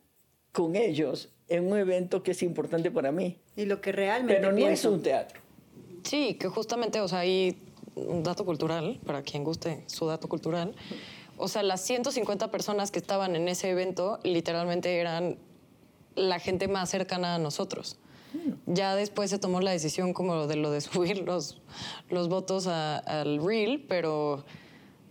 con 0.51 0.75
ellos 0.75 1.29
en 1.47 1.71
un 1.71 1.77
evento 1.77 2.21
que 2.23 2.31
es 2.31 2.43
importante 2.43 2.91
para 2.91 3.11
mí. 3.11 3.39
Y 3.55 3.65
lo 3.65 3.81
que 3.81 3.91
realmente 3.91 4.35
Pero 4.35 4.51
no 4.51 4.67
es 4.67 4.85
un 4.85 5.01
teatro. 5.01 5.39
Sí, 6.03 6.35
que 6.35 6.47
justamente, 6.47 7.01
o 7.01 7.07
sea, 7.07 7.19
hay 7.19 7.57
un 7.95 8.23
dato 8.23 8.45
cultural, 8.45 8.99
para 9.05 9.21
quien 9.21 9.43
guste 9.43 9.83
su 9.87 10.05
dato 10.05 10.27
cultural. 10.27 10.75
O 11.37 11.47
sea, 11.47 11.63
las 11.63 11.81
150 11.81 12.51
personas 12.51 12.91
que 12.91 12.99
estaban 12.99 13.35
en 13.35 13.47
ese 13.47 13.69
evento 13.69 14.19
literalmente 14.23 14.99
eran 14.99 15.37
la 16.15 16.39
gente 16.39 16.67
más 16.67 16.89
cercana 16.89 17.35
a 17.35 17.39
nosotros. 17.39 17.97
Ya 18.65 18.95
después 18.95 19.29
se 19.29 19.39
tomó 19.39 19.61
la 19.61 19.71
decisión 19.71 20.13
como 20.13 20.47
de 20.47 20.55
lo 20.55 20.71
de 20.71 20.81
subir 20.81 21.19
los, 21.19 21.61
los 22.09 22.29
votos 22.29 22.67
al 22.67 23.43
Reel, 23.43 23.85
pero, 23.87 24.45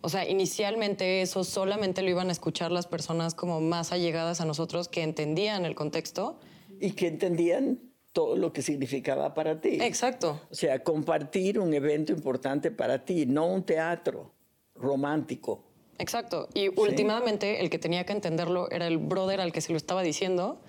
o 0.01 0.09
sea, 0.09 0.29
inicialmente 0.29 1.23
eso 1.23 1.45
solamente 1.45 2.03
lo 2.03 2.11
iban 2.11 2.29
a 2.29 2.33
escuchar 2.33 2.71
las 2.71 2.87
personas 2.87 3.35
como 3.35 3.61
más 3.61 3.93
allegadas 3.93 4.41
a 4.41 4.45
nosotros 4.45 4.89
que 4.89 5.03
entendían 5.03 5.65
el 5.65 5.75
contexto. 5.75 6.39
Y 6.81 6.93
que 6.93 7.09
entendían 7.09 7.81
todo 8.13 8.37
lo 8.37 8.53
que 8.53 8.63
significaba 8.63 9.35
para 9.35 9.61
ti. 9.61 9.79
Exacto. 9.81 10.41
O 10.51 10.55
sea, 10.55 10.83
compartir 10.83 11.59
un 11.59 11.73
evento 11.75 12.13
importante 12.13 12.71
para 12.71 13.05
ti, 13.05 13.27
no 13.27 13.47
un 13.47 13.63
teatro 13.63 14.33
romántico. 14.75 15.65
Exacto. 15.99 16.49
Y 16.55 16.69
últimamente 16.69 17.61
el 17.61 17.71
que 17.71 17.79
tenía 17.79 18.05
que 18.05 18.13
entenderlo 18.13 18.71
era 18.71 18.87
el 18.87 18.99
brother 18.99 19.41
al 19.41 19.53
que 19.53 19.61
se 19.61 19.73
lo 19.73 19.77
estaba 19.77 20.03
diciendo 20.03 20.61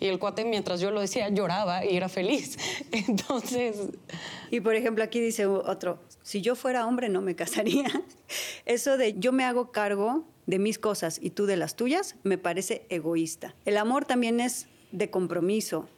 y 0.00 0.06
el 0.06 0.18
cuate, 0.18 0.44
mientras 0.44 0.80
yo 0.80 0.90
lo 0.90 1.00
decía, 1.00 1.28
lloraba 1.28 1.84
y 1.84 1.96
era 1.96 2.08
feliz. 2.08 2.56
Entonces... 2.92 3.76
Y 4.50 4.60
por 4.60 4.74
ejemplo, 4.74 5.04
aquí 5.04 5.20
dice 5.20 5.46
otro, 5.46 5.98
si 6.22 6.40
yo 6.40 6.54
fuera 6.54 6.86
hombre 6.86 7.08
no 7.08 7.20
me 7.20 7.34
casaría. 7.34 7.88
Eso 8.66 8.96
de 8.96 9.18
yo 9.18 9.32
me 9.32 9.44
hago 9.44 9.72
cargo 9.72 10.24
de 10.46 10.58
mis 10.58 10.78
cosas 10.78 11.18
y 11.22 11.30
tú 11.30 11.46
de 11.46 11.56
las 11.56 11.76
tuyas, 11.76 12.16
me 12.22 12.38
parece 12.38 12.86
egoísta. 12.88 13.54
El 13.64 13.76
amor 13.76 14.04
también 14.04 14.40
es 14.40 14.68
de 14.92 15.10
compromiso, 15.10 15.88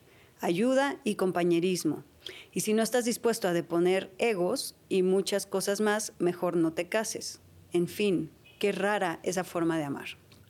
ayuda 0.40 0.98
y 1.04 1.14
compañerismo. 1.14 2.04
Y 2.52 2.60
si 2.60 2.74
no 2.74 2.82
estás 2.82 3.04
dispuesto 3.04 3.48
a 3.48 3.52
deponer 3.52 4.10
egos 4.18 4.74
y 4.88 5.02
muchas 5.02 5.46
cosas 5.46 5.80
más, 5.80 6.12
mejor 6.18 6.56
no 6.56 6.72
te 6.72 6.88
cases. 6.88 7.40
En 7.72 7.86
fin, 7.86 8.30
qué 8.58 8.72
rara 8.72 9.20
esa 9.22 9.44
forma 9.44 9.78
de 9.78 9.84
amar. 9.84 10.08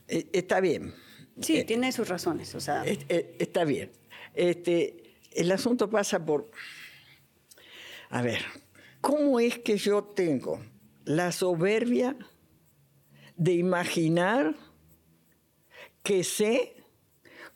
Eh, 0.08 0.28
está 0.32 0.60
bien, 0.60 0.94
Sí, 1.40 1.58
eh, 1.58 1.64
tiene 1.64 1.92
sus 1.92 2.08
razones, 2.08 2.54
o 2.54 2.60
sea. 2.60 2.84
Eh, 2.84 3.36
está 3.38 3.64
bien. 3.64 3.90
Este, 4.34 5.16
el 5.32 5.50
asunto 5.52 5.90
pasa 5.90 6.24
por. 6.24 6.50
A 8.10 8.22
ver, 8.22 8.40
¿cómo 9.00 9.40
es 9.40 9.58
que 9.58 9.76
yo 9.76 10.02
tengo 10.02 10.60
la 11.04 11.32
soberbia 11.32 12.16
de 13.36 13.52
imaginar 13.52 14.54
que 16.02 16.24
sé 16.24 16.74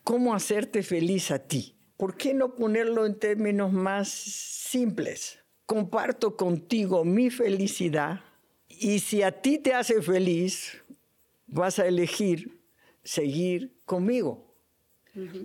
cómo 0.03 0.35
hacerte 0.35 0.83
feliz 0.83 1.31
a 1.31 1.41
ti? 1.41 1.77
¿Por 1.97 2.17
qué 2.17 2.35
no 2.35 2.55
ponerlo 2.55 3.07
en 3.07 3.19
términos 3.19 3.73
más 3.73 4.09
simples? 4.09 5.41
Comparto 5.67 6.37
contigo 6.37 7.05
mi 7.05 7.31
felicidad 7.31 8.21
y 8.69 8.99
si 8.99 9.23
a 9.23 9.41
ti 9.41 9.59
te 9.59 9.73
hace 9.73 10.03
feliz, 10.03 10.83
vas 11.47 11.79
a 11.79 11.87
elegir 11.87 12.61
seguir 13.05 13.74
conmigo. 13.85 14.55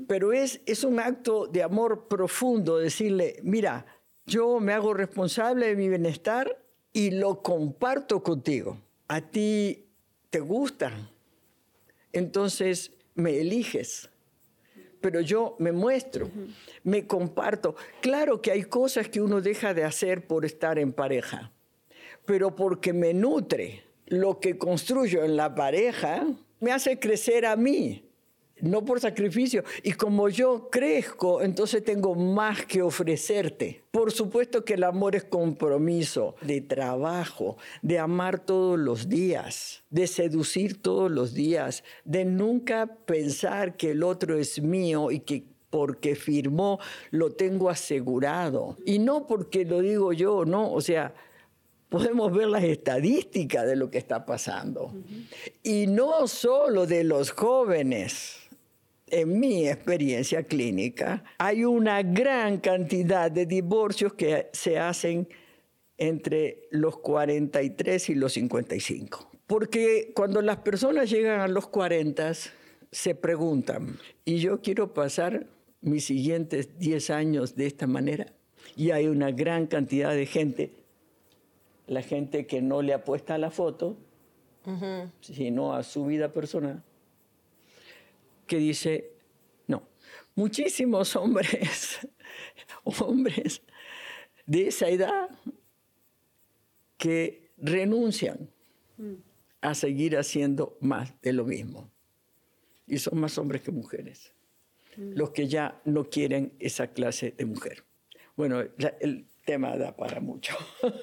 Pero 0.08 0.34
es, 0.34 0.62
es 0.66 0.84
un 0.84 1.00
acto 1.00 1.46
de 1.46 1.62
amor 1.62 2.08
profundo 2.08 2.80
decirle, 2.80 3.40
mira, 3.44 3.86
yo 4.26 4.60
me 4.60 4.74
hago 4.74 4.94
responsable 4.94 5.68
de 5.68 5.76
mi 5.76 5.90
bienestar 5.90 6.64
y 6.92 7.12
lo 7.12 7.44
comparto 7.44 8.24
contigo. 8.24 8.80
A 9.08 9.22
ti 9.22 9.86
te 10.30 10.40
gusta, 10.40 10.92
entonces 12.14 12.94
me 13.14 13.40
eliges. 13.40 14.10
Pero 15.02 15.22
yo 15.22 15.56
me 15.60 15.72
muestro, 15.72 16.30
me 16.84 17.08
comparto. 17.08 17.76
Claro 18.02 18.42
que 18.42 18.52
hay 18.52 18.64
cosas 18.64 19.08
que 19.08 19.22
uno 19.22 19.40
deja 19.40 19.74
de 19.74 19.84
hacer 19.84 20.28
por 20.28 20.46
estar 20.46 20.78
en 20.78 20.92
pareja, 20.92 21.54
pero 22.26 22.56
porque 22.56 22.92
me 22.92 23.14
nutre 23.14 23.84
lo 24.08 24.40
que 24.40 24.58
construyo 24.58 25.24
en 25.24 25.38
la 25.38 25.56
pareja, 25.56 26.28
me 26.60 26.72
hace 26.72 27.00
crecer 27.00 27.46
a 27.46 27.56
mí, 27.56 28.09
no 28.62 28.84
por 28.86 29.00
sacrificio. 29.00 29.64
Y 29.84 29.94
como 29.94 30.30
yo 30.30 30.70
crezco, 30.70 31.42
entonces 31.42 31.84
tengo 31.84 32.16
más 32.16 32.66
que 32.66 32.82
ofrecerte. 32.82 33.84
Por 33.92 34.12
supuesto 34.12 34.64
que 34.64 34.76
el 34.76 34.84
amor 34.84 35.16
es 35.16 35.24
compromiso, 35.24 36.36
de 36.42 36.62
trabajo, 36.62 37.58
de 37.82 38.00
amar 38.00 38.40
todos 38.40 38.78
los 38.78 39.10
días, 39.10 39.84
de 39.90 40.08
seducir 40.08 40.82
todos 40.82 41.12
los 41.12 41.34
días, 41.34 41.84
de 42.06 42.26
nunca 42.26 42.88
pensar 43.06 43.78
que 43.78 43.92
el 43.92 44.04
otro 44.04 44.38
es 44.38 44.62
mío 44.62 45.12
y 45.12 45.20
que 45.22 45.46
porque 45.70 46.16
firmó 46.16 46.80
lo 47.12 47.32
tengo 47.32 47.70
asegurado. 47.70 48.78
Y 48.86 49.00
no 49.00 49.28
porque 49.28 49.66
lo 49.66 49.82
digo 49.82 50.14
yo, 50.14 50.46
no, 50.46 50.72
o 50.72 50.82
sea, 50.82 51.14
podemos 51.90 52.32
ver 52.32 52.48
las 52.48 52.64
estadísticas 52.64 53.66
de 53.66 53.76
lo 53.76 53.90
que 53.90 53.98
está 53.98 54.26
pasando. 54.26 54.94
Y 55.64 55.88
no 55.88 56.28
solo 56.28 56.86
de 56.86 57.04
los 57.04 57.32
jóvenes. 57.32 58.49
En 59.12 59.40
mi 59.40 59.68
experiencia 59.68 60.44
clínica, 60.44 61.24
hay 61.38 61.66
una 61.66 62.02
gran 62.04 62.60
cantidad 62.60 63.32
de 63.32 63.46
divorcios 63.46 64.14
que 64.14 64.50
se 64.54 64.80
hacen 64.80 65.28
entre 65.98 66.68
los 66.72 66.98
43 66.98 68.10
y 68.10 68.16
los 68.16 68.34
55. 68.34 69.32
Porque 69.48 70.12
cuando 70.16 70.42
las 70.42 70.58
personas 70.58 71.10
llegan 71.10 71.42
a 71.42 71.48
los 71.48 71.68
40, 71.68 72.34
se 72.92 73.16
preguntan, 73.16 73.98
¿y 74.26 74.38
yo 74.38 74.62
quiero 74.62 74.94
pasar 74.94 75.48
mis 75.82 76.06
siguientes 76.06 76.78
10 76.80 77.10
años 77.10 77.56
de 77.56 77.66
esta 77.66 77.88
manera? 77.88 78.34
Y 78.76 78.92
hay 78.92 79.08
una 79.08 79.32
gran 79.32 79.68
cantidad 79.68 80.14
de 80.14 80.26
gente 80.26 80.80
la 81.90 82.04
gente 82.04 82.46
que 82.46 82.62
no 82.62 82.82
le 82.82 82.94
apuesta 82.94 83.36
a 83.36 83.38
la 83.38 83.50
foto, 83.50 83.98
sino 85.22 85.74
a 85.74 85.82
su 85.82 86.06
vida 86.06 86.32
personal, 86.32 86.84
que 88.50 88.58
dice, 88.58 89.14
no, 89.68 89.88
muchísimos 90.36 91.16
hombres, 91.16 92.00
hombres 92.84 93.62
de 94.46 94.68
esa 94.68 94.90
edad 94.90 95.30
que 96.98 97.52
renuncian 97.58 98.50
a 99.62 99.76
seguir 99.76 100.18
haciendo 100.18 100.78
más 100.82 101.14
de 101.22 101.32
lo 101.32 101.46
mismo. 101.46 101.90
Y 102.88 102.98
son 102.98 103.20
más 103.20 103.38
hombres 103.38 103.62
que 103.62 103.72
mujeres, 103.72 104.34
los 104.98 105.30
que 105.30 105.48
ya 105.48 105.80
no 105.86 106.10
quieren 106.10 106.54
esa 106.60 106.88
clase 106.88 107.36
de 107.38 107.46
mujer. 107.46 107.84
Bueno, 108.36 108.64
el 109.00 109.28
tema 109.46 109.78
da 109.78 109.96
para 109.96 110.20
mucho. 110.20 110.58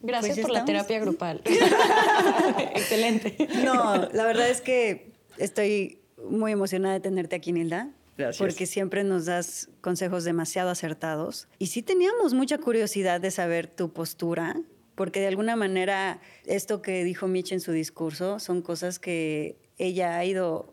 Gracias 0.00 0.36
pues 0.36 0.46
por 0.46 0.52
la 0.52 0.64
terapia 0.64 1.00
grupal. 1.00 1.42
Excelente. 2.74 3.36
No, 3.64 4.08
la 4.12 4.24
verdad 4.24 4.48
es 4.48 4.60
que 4.60 5.15
estoy 5.38 5.98
muy 6.28 6.52
emocionada 6.52 6.94
de 6.94 7.00
tenerte 7.00 7.36
aquí, 7.36 7.52
Nilda. 7.52 7.90
Gracias. 8.16 8.38
Porque 8.38 8.66
siempre 8.66 9.04
nos 9.04 9.26
das 9.26 9.68
consejos 9.82 10.24
demasiado 10.24 10.70
acertados. 10.70 11.48
Y 11.58 11.66
sí 11.66 11.82
teníamos 11.82 12.32
mucha 12.32 12.58
curiosidad 12.58 13.20
de 13.20 13.30
saber 13.30 13.66
tu 13.66 13.92
postura, 13.92 14.56
porque 14.94 15.20
de 15.20 15.26
alguna 15.26 15.54
manera 15.54 16.20
esto 16.46 16.80
que 16.80 17.04
dijo 17.04 17.28
Mitch 17.28 17.52
en 17.52 17.60
su 17.60 17.72
discurso 17.72 18.38
son 18.38 18.62
cosas 18.62 18.98
que 18.98 19.56
ella 19.76 20.16
ha 20.16 20.24
ido 20.24 20.72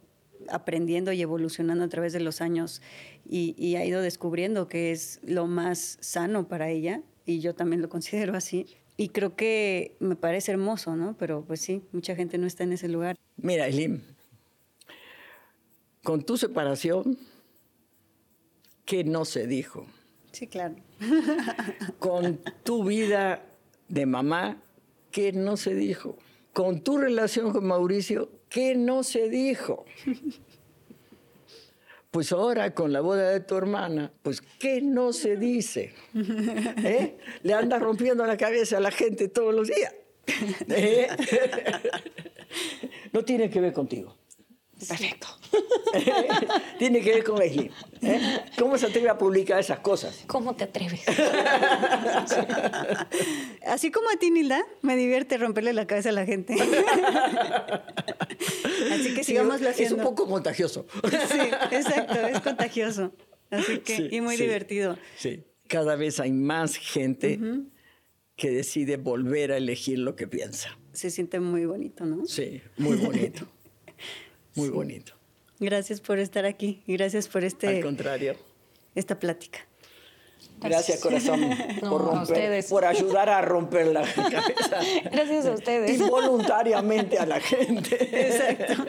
aprendiendo 0.50 1.12
y 1.12 1.22
evolucionando 1.22 1.84
a 1.84 1.90
través 1.90 2.14
de 2.14 2.20
los 2.20 2.42
años 2.42 2.82
y, 3.26 3.56
y, 3.58 3.76
ha 3.76 3.86
ido 3.86 4.02
descubriendo 4.02 4.68
que 4.68 4.92
es 4.92 5.20
lo 5.24 5.48
más 5.48 5.98
sano 6.02 6.48
para 6.48 6.70
ella 6.70 7.02
y 7.26 7.40
yo 7.40 7.56
también 7.56 7.82
lo 7.82 7.90
considero 7.90 8.36
así. 8.36 8.68
Y 8.96 9.10
creo 9.10 9.36
que 9.36 9.96
me 10.00 10.16
parece 10.16 10.52
hermoso, 10.52 10.96
¿no? 10.96 11.16
Pero 11.18 11.44
pues 11.46 11.62
sí, 11.62 11.82
mucha 11.92 12.16
gente 12.16 12.38
no 12.38 12.46
está 12.46 12.64
en 12.64 12.74
ese 12.74 12.88
lugar. 12.88 13.18
Mira, 13.38 13.68
Elim, 13.68 14.02
con 16.04 16.24
tu 16.24 16.38
separación, 16.38 17.18
¿qué 18.86 19.04
no 19.04 19.26
se 19.26 19.48
dijo? 19.48 19.88
Sí, 20.32 20.48
claro. 20.48 20.76
con 22.00 22.40
tu 22.64 22.84
vida 22.84 23.46
de 23.88 24.06
mamá, 24.06 24.62
¿qué 25.12 25.32
no 25.32 25.58
se 25.58 25.74
dijo? 25.74 26.18
Con 26.52 26.82
tu 26.82 26.98
relación 26.98 27.52
con 27.52 27.66
Mauricio, 27.66 28.30
¿qué 28.50 28.76
no 28.76 29.04
se 29.04 29.30
dijo? 29.30 29.86
Pues 32.12 32.32
ahora 32.32 32.76
con 32.76 32.94
la 32.94 33.02
boda 33.02 33.30
de 33.30 33.40
tu 33.40 33.56
hermana, 33.56 34.12
pues 34.22 34.42
¿qué 34.60 34.82
no 34.82 35.14
se 35.14 35.38
dice? 35.38 35.94
¿Eh? 36.14 37.18
Le 37.42 37.54
andas 37.54 37.82
rompiendo 37.82 38.26
la 38.26 38.38
cabeza 38.38 38.78
a 38.78 38.82
la 38.82 38.92
gente 38.92 39.30
todos 39.30 39.54
los 39.56 39.68
días. 39.68 39.94
¿Eh? 40.70 41.08
No 43.14 43.24
tiene 43.24 43.48
que 43.48 43.62
ver 43.62 43.74
contigo. 43.74 44.16
Perfecto. 44.88 45.28
Tiene 46.80 47.02
que 47.02 47.12
ver 47.14 47.24
con 47.24 47.42
Aislinn. 47.42 47.72
¿eh? 48.02 48.40
¿Cómo 48.58 48.78
se 48.78 48.88
atreve 48.88 49.10
a 49.10 49.18
publicar 49.18 49.60
esas 49.60 49.80
cosas? 49.80 50.24
¿Cómo 50.28 50.56
te 50.56 50.66
atreves? 50.66 51.04
Así 53.68 53.92
como 53.92 54.10
a 54.10 54.18
ti, 54.18 54.32
Nilda, 54.32 54.66
me 54.82 54.96
divierte 54.96 55.38
romperle 55.38 55.74
la 55.74 55.86
cabeza 55.88 56.10
a 56.10 56.14
la 56.14 56.26
gente. 56.26 56.54
Así 58.92 59.14
que 59.14 59.24
sigamos 59.24 59.56
haciendo. 59.56 59.82
Es 59.82 59.92
un 59.92 60.02
poco 60.02 60.28
contagioso. 60.28 60.86
Sí, 61.04 61.40
exacto, 61.72 62.20
es 62.28 62.42
contagioso. 62.42 63.14
Así 63.50 63.80
que, 63.80 64.10
y 64.12 64.22
muy 64.22 64.38
divertido. 64.38 64.98
Sí, 65.18 65.44
cada 65.68 65.96
vez 65.96 66.20
hay 66.20 66.32
más 66.32 66.76
gente 66.76 67.40
que 68.36 68.50
decide 68.50 68.98
volver 68.98 69.52
a 69.52 69.58
elegir 69.58 70.00
lo 70.00 70.16
que 70.16 70.28
piensa. 70.28 70.78
Se 70.92 71.10
siente 71.10 71.40
muy 71.40 71.66
bonito, 71.66 72.06
¿no? 72.06 72.26
Sí, 72.26 72.62
muy 72.78 72.98
bonito. 72.98 73.48
Muy 74.56 74.70
bonito. 74.70 75.14
Gracias 75.60 76.02
por 76.02 76.20
estar 76.20 76.46
aquí 76.46 76.84
y 76.86 76.94
gracias 76.98 77.28
por 77.28 77.44
este. 77.44 77.68
Al 77.68 77.82
contrario. 77.82 78.36
Esta 78.96 79.20
plática. 79.20 79.60
Gracias, 80.60 81.02
corazón, 81.02 81.42
por, 81.82 82.02
romper, 82.06 82.64
por 82.70 82.86
ayudar 82.86 83.30
a 83.30 83.42
romper 83.42 83.88
la 83.88 84.02
cabeza. 84.14 84.80
Gracias 85.12 85.46
a 85.46 85.52
ustedes. 85.52 86.00
Involuntariamente 86.00 87.18
a 87.18 87.26
la 87.26 87.40
gente. 87.42 88.28
Exacto. 88.28 88.86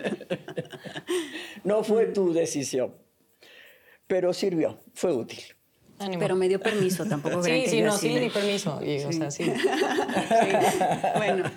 No 1.65 1.83
fue 1.83 2.07
tu 2.07 2.33
decisión, 2.33 2.95
pero 4.07 4.33
sirvió, 4.33 4.79
fue 4.95 5.13
útil. 5.13 5.43
Pero 6.19 6.37
me 6.37 6.49
dio 6.49 6.61
permiso, 6.61 7.07
tampoco 7.07 7.43
Sí, 7.43 7.65
sí, 7.67 7.81
no, 7.81 7.97
sí, 7.97 8.15
ni 8.15 8.29
permiso. 8.29 8.79
O 8.79 9.13
sea, 9.13 9.31
sí. 9.31 9.51
Bueno, 11.17 11.51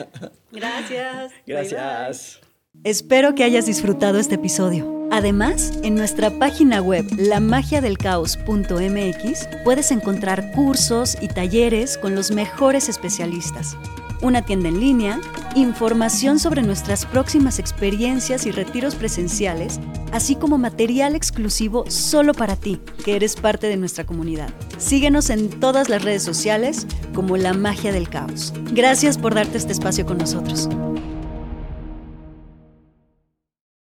gracias. 0.52 1.34
Gracias. 1.46 2.40
Espero 2.84 3.36
que 3.36 3.44
hayas 3.44 3.66
disfrutado 3.66 4.20
este 4.20 4.36
episodio. 4.36 5.10
Además, 5.12 5.74
en 5.84 5.96
nuestra 5.96 6.30
página 6.30 6.82
web 6.82 7.06
lamagiadelcaos.mx 7.18 9.50
puedes 9.64 9.92
encontrar 9.92 10.52
cursos 10.52 11.18
y 11.22 11.28
talleres 11.28 11.98
con 11.98 12.16
los 12.16 12.32
mejores 12.32 12.88
especialistas, 12.88 13.76
una 14.22 14.44
tienda 14.44 14.70
en 14.70 14.80
línea, 14.80 15.20
información 15.56 16.40
sobre 16.40 16.62
nuestras 16.62 17.06
próximas 17.06 17.60
experiencias 17.60 18.46
y 18.46 18.52
retiros 18.52 18.96
presenciales, 18.96 19.80
así 20.12 20.36
como 20.36 20.58
material 20.58 21.16
exclusivo 21.16 21.90
solo 21.90 22.34
para 22.34 22.56
ti, 22.56 22.80
que 23.04 23.16
eres 23.16 23.36
parte 23.36 23.68
de 23.68 23.78
nuestra 23.78 24.06
comunidad. 24.06 24.50
Síguenos 24.78 25.30
en 25.30 25.50
todas 25.50 25.90
las 25.90 26.04
redes 26.04 26.24
sociales 26.24 26.86
como 27.14 27.38
La 27.38 27.54
Magia 27.54 27.92
del 27.92 28.10
Caos. 28.10 28.54
Gracias 28.72 29.18
por 29.18 29.36
darte 29.36 29.58
este 29.58 29.72
espacio 29.72 30.06
con 30.06 30.18
nosotros. 30.18 30.70